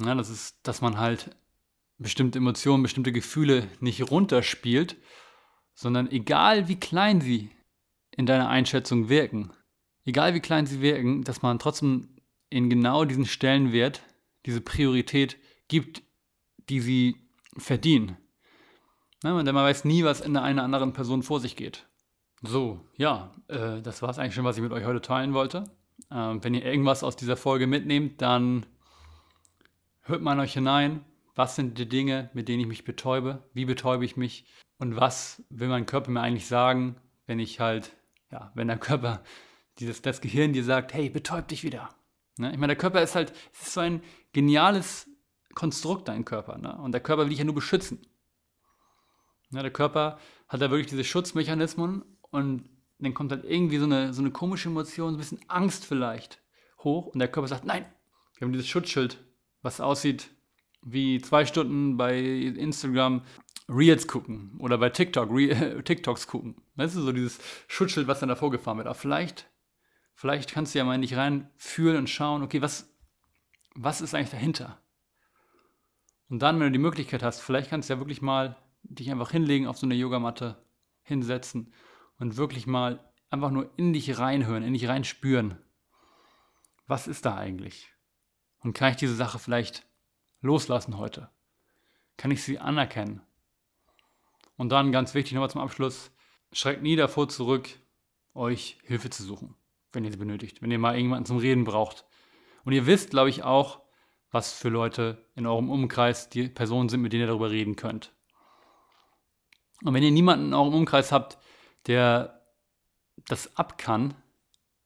Ja, 0.00 0.14
das 0.14 0.30
ist, 0.30 0.56
dass 0.62 0.80
man 0.80 0.98
halt 0.98 1.30
bestimmte 1.98 2.38
Emotionen, 2.38 2.82
bestimmte 2.82 3.12
Gefühle 3.12 3.68
nicht 3.80 4.10
runterspielt, 4.10 4.96
sondern 5.74 6.10
egal 6.10 6.68
wie 6.68 6.78
klein 6.78 7.20
sie 7.20 7.50
in 8.10 8.26
deiner 8.26 8.48
Einschätzung 8.48 9.08
wirken, 9.08 9.52
egal 10.04 10.34
wie 10.34 10.40
klein 10.40 10.66
sie 10.66 10.80
wirken, 10.80 11.24
dass 11.24 11.42
man 11.42 11.58
trotzdem 11.58 12.08
in 12.50 12.70
genau 12.70 13.04
diesen 13.04 13.26
Stellenwert, 13.26 14.02
diese 14.46 14.60
Priorität 14.60 15.36
gibt, 15.68 16.02
die 16.68 16.80
sie 16.80 17.16
verdienen. 17.56 18.16
Ne, 19.22 19.42
denn 19.42 19.54
man 19.54 19.64
weiß 19.64 19.84
nie, 19.84 20.04
was 20.04 20.20
in 20.20 20.36
einer 20.36 20.62
anderen 20.62 20.92
Person 20.92 21.22
vor 21.22 21.40
sich 21.40 21.56
geht. 21.56 21.86
So, 22.42 22.84
ja, 22.96 23.32
äh, 23.48 23.80
das 23.80 24.02
war 24.02 24.10
es 24.10 24.18
eigentlich 24.18 24.34
schon, 24.34 24.44
was 24.44 24.56
ich 24.56 24.62
mit 24.62 24.72
euch 24.72 24.84
heute 24.84 25.00
teilen 25.00 25.32
wollte. 25.32 25.64
Äh, 26.10 26.36
wenn 26.42 26.52
ihr 26.52 26.64
irgendwas 26.64 27.02
aus 27.02 27.16
dieser 27.16 27.38
Folge 27.38 27.66
mitnehmt, 27.66 28.20
dann 28.20 28.66
hört 30.02 30.20
mal 30.20 30.34
in 30.34 30.40
euch 30.40 30.52
hinein. 30.52 31.04
Was 31.34 31.56
sind 31.56 31.78
die 31.78 31.88
Dinge, 31.88 32.30
mit 32.34 32.48
denen 32.48 32.60
ich 32.60 32.66
mich 32.66 32.84
betäube? 32.84 33.42
Wie 33.54 33.64
betäube 33.64 34.04
ich 34.04 34.16
mich? 34.16 34.44
Und 34.78 34.96
was 34.96 35.42
will 35.48 35.68
mein 35.68 35.86
Körper 35.86 36.10
mir 36.10 36.20
eigentlich 36.20 36.46
sagen, 36.46 36.96
wenn 37.26 37.38
ich 37.38 37.60
halt, 37.60 37.92
ja, 38.30 38.52
wenn 38.54 38.68
der 38.68 38.78
Körper, 38.78 39.22
dieses, 39.78 40.02
das 40.02 40.20
Gehirn 40.20 40.52
dir 40.52 40.64
sagt, 40.64 40.94
hey, 40.94 41.10
betäub 41.10 41.48
dich 41.48 41.64
wieder. 41.64 41.90
Ne? 42.38 42.52
Ich 42.52 42.58
meine, 42.58 42.72
der 42.72 42.76
Körper 42.76 43.02
ist 43.02 43.14
halt, 43.14 43.32
es 43.52 43.66
ist 43.66 43.74
so 43.74 43.80
ein 43.80 44.02
geniales 44.32 45.08
Konstrukt, 45.54 46.08
dein 46.08 46.24
Körper. 46.24 46.58
Ne? 46.58 46.76
Und 46.76 46.92
der 46.92 47.00
Körper 47.00 47.22
will 47.22 47.30
dich 47.30 47.38
ja 47.38 47.44
nur 47.44 47.54
beschützen. 47.54 48.00
Ja, 49.50 49.62
der 49.62 49.72
Körper 49.72 50.18
hat 50.48 50.60
da 50.60 50.70
wirklich 50.70 50.88
diese 50.88 51.04
Schutzmechanismen 51.04 52.04
und 52.30 52.68
dann 52.98 53.14
kommt 53.14 53.32
halt 53.32 53.44
irgendwie 53.44 53.78
so 53.78 53.84
eine, 53.84 54.12
so 54.12 54.22
eine 54.22 54.30
komische 54.30 54.68
Emotion, 54.68 55.10
so 55.10 55.16
ein 55.16 55.18
bisschen 55.18 55.40
Angst 55.48 55.84
vielleicht 55.84 56.40
hoch 56.78 57.06
und 57.06 57.18
der 57.18 57.28
Körper 57.28 57.48
sagt, 57.48 57.64
nein, 57.64 57.84
wir 58.36 58.46
haben 58.46 58.52
dieses 58.52 58.68
Schutzschild, 58.68 59.22
was 59.62 59.80
aussieht 59.80 60.30
wie 60.82 61.20
zwei 61.20 61.46
Stunden 61.46 61.96
bei 61.96 62.18
Instagram 62.18 63.22
Reels 63.68 64.06
gucken 64.06 64.56
oder 64.58 64.76
bei 64.78 64.90
TikTok, 64.90 65.30
Re 65.30 65.82
TikToks 65.84 66.26
gucken. 66.26 66.56
Weißt 66.76 66.96
du, 66.96 67.00
so 67.00 67.12
dieses 67.12 67.38
Schutzschild, 67.68 68.06
was 68.06 68.20
dann 68.20 68.28
davor 68.28 68.50
gefahren 68.50 68.76
wird. 68.76 68.86
Aber 68.86 68.94
vielleicht, 68.94 69.48
vielleicht 70.14 70.50
kannst 70.52 70.74
du 70.74 70.78
ja 70.78 70.84
mal 70.84 70.94
in 70.94 71.02
dich 71.02 71.16
rein 71.16 71.50
fühlen 71.56 71.96
und 71.96 72.10
schauen, 72.10 72.42
okay, 72.42 72.62
was, 72.62 72.92
was 73.74 74.00
ist 74.00 74.14
eigentlich 74.14 74.30
dahinter? 74.30 74.78
Und 76.28 76.40
dann, 76.40 76.58
wenn 76.58 76.66
du 76.66 76.72
die 76.72 76.78
Möglichkeit 76.78 77.22
hast, 77.22 77.40
vielleicht 77.40 77.70
kannst 77.70 77.88
du 77.88 77.94
ja 77.94 78.00
wirklich 78.00 78.22
mal 78.22 78.56
dich 78.82 79.10
einfach 79.10 79.30
hinlegen 79.30 79.66
auf 79.66 79.78
so 79.78 79.86
eine 79.86 79.94
Yogamatte, 79.94 80.62
hinsetzen 81.02 81.72
und 82.18 82.36
wirklich 82.36 82.66
mal 82.66 83.12
einfach 83.30 83.50
nur 83.50 83.70
in 83.76 83.92
dich 83.92 84.18
reinhören, 84.18 84.62
in 84.62 84.72
dich 84.72 84.88
reinspüren. 84.88 85.58
Was 86.86 87.06
ist 87.06 87.24
da 87.24 87.36
eigentlich? 87.36 87.92
Und 88.60 88.74
kann 88.74 88.90
ich 88.90 88.96
diese 88.96 89.14
Sache 89.14 89.38
vielleicht 89.38 89.86
loslassen 90.40 90.98
heute? 90.98 91.30
Kann 92.16 92.30
ich 92.30 92.42
sie 92.42 92.58
anerkennen? 92.58 93.20
Und 94.56 94.70
dann 94.70 94.92
ganz 94.92 95.14
wichtig 95.14 95.32
nochmal 95.32 95.50
zum 95.50 95.60
Abschluss, 95.60 96.10
schreckt 96.52 96.82
nie 96.82 96.96
davor 96.96 97.28
zurück, 97.28 97.68
euch 98.34 98.78
Hilfe 98.84 99.10
zu 99.10 99.22
suchen, 99.22 99.54
wenn 99.94 100.04
ihr 100.04 100.12
sie 100.12 100.18
benötigt, 100.18 100.62
wenn 100.62 100.70
ihr 100.70 100.78
mal 100.78 100.92
irgendjemanden 100.92 101.26
zum 101.26 101.38
Reden 101.38 101.64
braucht. 101.64 102.04
Und 102.64 102.72
ihr 102.72 102.86
wisst, 102.86 103.10
glaube 103.10 103.30
ich, 103.30 103.42
auch, 103.42 103.80
was 104.30 104.52
für 104.52 104.68
Leute 104.68 105.24
in 105.36 105.46
eurem 105.46 105.70
Umkreis 105.70 106.28
die 106.28 106.48
Personen 106.48 106.88
sind, 106.88 107.02
mit 107.02 107.12
denen 107.12 107.22
ihr 107.22 107.28
darüber 107.28 107.50
reden 107.50 107.76
könnt. 107.76 108.12
Und 109.82 109.94
wenn 109.94 110.02
ihr 110.02 110.10
niemanden 110.10 110.46
in 110.46 110.54
eurem 110.54 110.74
Umkreis 110.74 111.12
habt, 111.12 111.38
der 111.86 112.40
das 113.28 113.56
ab 113.56 113.78
kann, 113.78 114.14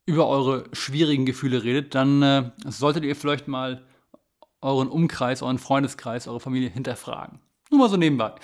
über 0.06 0.26
eure 0.26 0.64
schwierigen 0.72 1.26
Gefühle 1.26 1.64
redet, 1.64 1.94
dann 1.94 2.22
äh, 2.22 2.50
solltet 2.66 3.04
ihr 3.04 3.14
vielleicht 3.14 3.48
mal 3.48 3.86
euren 4.60 4.88
Umkreis, 4.88 5.42
euren 5.42 5.58
Freundeskreis, 5.58 6.26
eure 6.26 6.40
Familie 6.40 6.70
hinterfragen. 6.70 7.40
Nur 7.70 7.80
mal 7.80 7.88
so 7.88 7.96
nebenbei. 7.96 8.34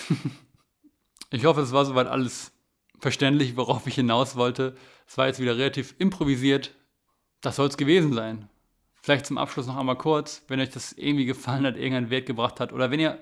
ich 1.30 1.44
hoffe, 1.44 1.62
es 1.62 1.72
war 1.72 1.84
soweit 1.84 2.06
alles 2.06 2.52
verständlich, 3.04 3.56
worauf 3.56 3.86
ich 3.86 3.96
hinaus 3.96 4.34
wollte. 4.34 4.76
Es 5.06 5.18
war 5.18 5.26
jetzt 5.26 5.40
wieder 5.40 5.56
relativ 5.56 5.94
improvisiert. 5.98 6.74
Das 7.40 7.56
soll 7.56 7.68
es 7.68 7.76
gewesen 7.76 8.14
sein. 8.14 8.48
Vielleicht 9.02 9.26
zum 9.26 9.36
Abschluss 9.36 9.66
noch 9.66 9.76
einmal 9.76 9.98
kurz, 9.98 10.42
wenn 10.48 10.58
euch 10.58 10.70
das 10.70 10.92
irgendwie 10.92 11.26
gefallen 11.26 11.66
hat, 11.66 11.76
irgendeinen 11.76 12.08
Wert 12.08 12.26
gebracht 12.26 12.60
hat 12.60 12.72
oder 12.72 12.90
wenn 12.90 13.00
ihr 13.00 13.20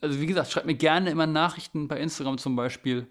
also 0.00 0.20
wie 0.20 0.26
gesagt, 0.26 0.50
schreibt 0.50 0.66
mir 0.66 0.74
gerne 0.74 1.10
immer 1.10 1.26
Nachrichten 1.26 1.88
bei 1.88 1.98
Instagram 1.98 2.38
zum 2.38 2.56
Beispiel 2.56 3.06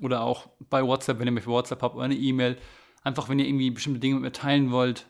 oder 0.00 0.22
auch 0.22 0.48
bei 0.58 0.82
WhatsApp, 0.82 1.18
wenn 1.18 1.28
ihr 1.28 1.32
mich 1.32 1.44
für 1.44 1.50
WhatsApp 1.50 1.82
habt 1.82 1.94
oder 1.94 2.04
eine 2.04 2.14
E-Mail. 2.14 2.58
Einfach, 3.02 3.28
wenn 3.28 3.38
ihr 3.38 3.46
irgendwie 3.46 3.70
bestimmte 3.70 4.00
Dinge 4.00 4.14
mit 4.14 4.22
mir 4.22 4.32
teilen 4.32 4.70
wollt. 4.70 5.06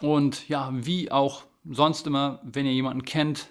Und 0.00 0.48
ja, 0.48 0.70
wie 0.72 1.10
auch 1.12 1.44
sonst 1.68 2.06
immer, 2.06 2.40
wenn 2.42 2.66
ihr 2.66 2.72
jemanden 2.72 3.04
kennt, 3.04 3.50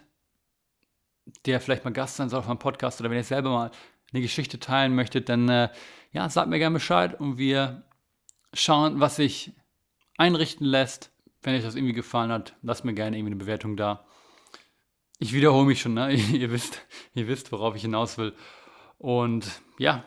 der 1.46 1.62
vielleicht 1.62 1.86
mal 1.86 1.92
Gast 1.92 2.16
sein 2.16 2.30
soll 2.30 2.40
auf 2.40 2.50
einem 2.50 2.60
Podcast 2.60 3.00
oder 3.00 3.10
wenn 3.10 3.18
ihr 3.18 3.24
selber 3.24 3.52
mal 3.52 3.72
eine 4.12 4.22
Geschichte 4.22 4.60
teilen 4.60 4.96
möchtet, 4.96 5.30
dann 5.30 5.50
äh, 5.50 5.70
ja, 6.12 6.30
sagt 6.30 6.50
mir 6.50 6.60
gerne 6.60 6.74
Bescheid 6.74 7.20
und 7.20 7.38
wir 7.38 7.84
schauen, 8.54 9.00
was 9.00 9.16
sich 9.16 9.54
einrichten 10.18 10.66
lässt. 10.66 11.12
Wenn 11.42 11.56
euch 11.56 11.64
das 11.64 11.76
irgendwie 11.76 11.94
gefallen 11.94 12.32
hat, 12.32 12.56
lasst 12.62 12.84
mir 12.84 12.94
gerne 12.94 13.18
irgendwie 13.18 13.34
eine 13.34 13.40
Bewertung 13.44 13.78
da. 13.78 14.06
Ich 15.20 15.34
wiederhole 15.34 15.66
mich 15.66 15.82
schon, 15.82 15.94
ne? 15.94 16.14
ihr, 16.34 16.52
wisst, 16.52 16.82
ihr 17.14 17.28
wisst, 17.28 17.52
worauf 17.52 17.76
ich 17.76 17.82
hinaus 17.82 18.18
will. 18.18 18.34
Und 18.98 19.62
ja, 19.78 20.04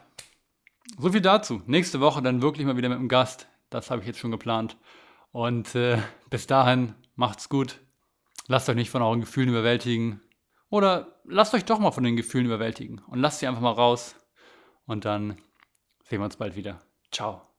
so 0.99 1.11
viel 1.11 1.21
dazu. 1.21 1.62
Nächste 1.67 2.01
Woche 2.01 2.23
dann 2.23 2.43
wirklich 2.43 2.67
mal 2.67 2.77
wieder 2.77 2.88
mit 2.88 2.99
einem 2.99 3.09
Gast. 3.09 3.49
Das 3.71 3.91
habe 3.91 4.03
ich 4.03 4.07
jetzt 4.07 4.19
schon 4.19 4.31
geplant. 4.31 4.77
Und 5.31 5.75
äh, 5.75 5.99
bis 6.29 6.47
dahin, 6.47 6.95
macht's 7.17 7.49
gut. 7.49 7.81
Lasst 8.49 8.69
euch 8.69 8.77
nicht 8.77 8.91
von 8.91 9.01
euren 9.01 9.21
Gefühlen 9.21 9.49
überwältigen. 9.49 10.21
Oder 10.73 11.21
lasst 11.25 11.53
euch 11.53 11.67
doch 11.67 11.79
mal 11.79 11.91
von 11.91 12.03
den 12.03 12.17
Gefühlen 12.17 12.47
überwältigen. 12.47 12.99
Und 13.07 13.19
lasst 13.19 13.41
sie 13.41 13.47
einfach 13.47 13.61
mal 13.61 13.73
raus. 13.73 14.17
Und 14.87 15.05
dann 15.05 15.37
sehen 16.05 16.21
wir 16.21 16.25
uns 16.25 16.39
bald 16.39 16.57
wieder. 16.57 16.81
Ciao. 17.11 17.52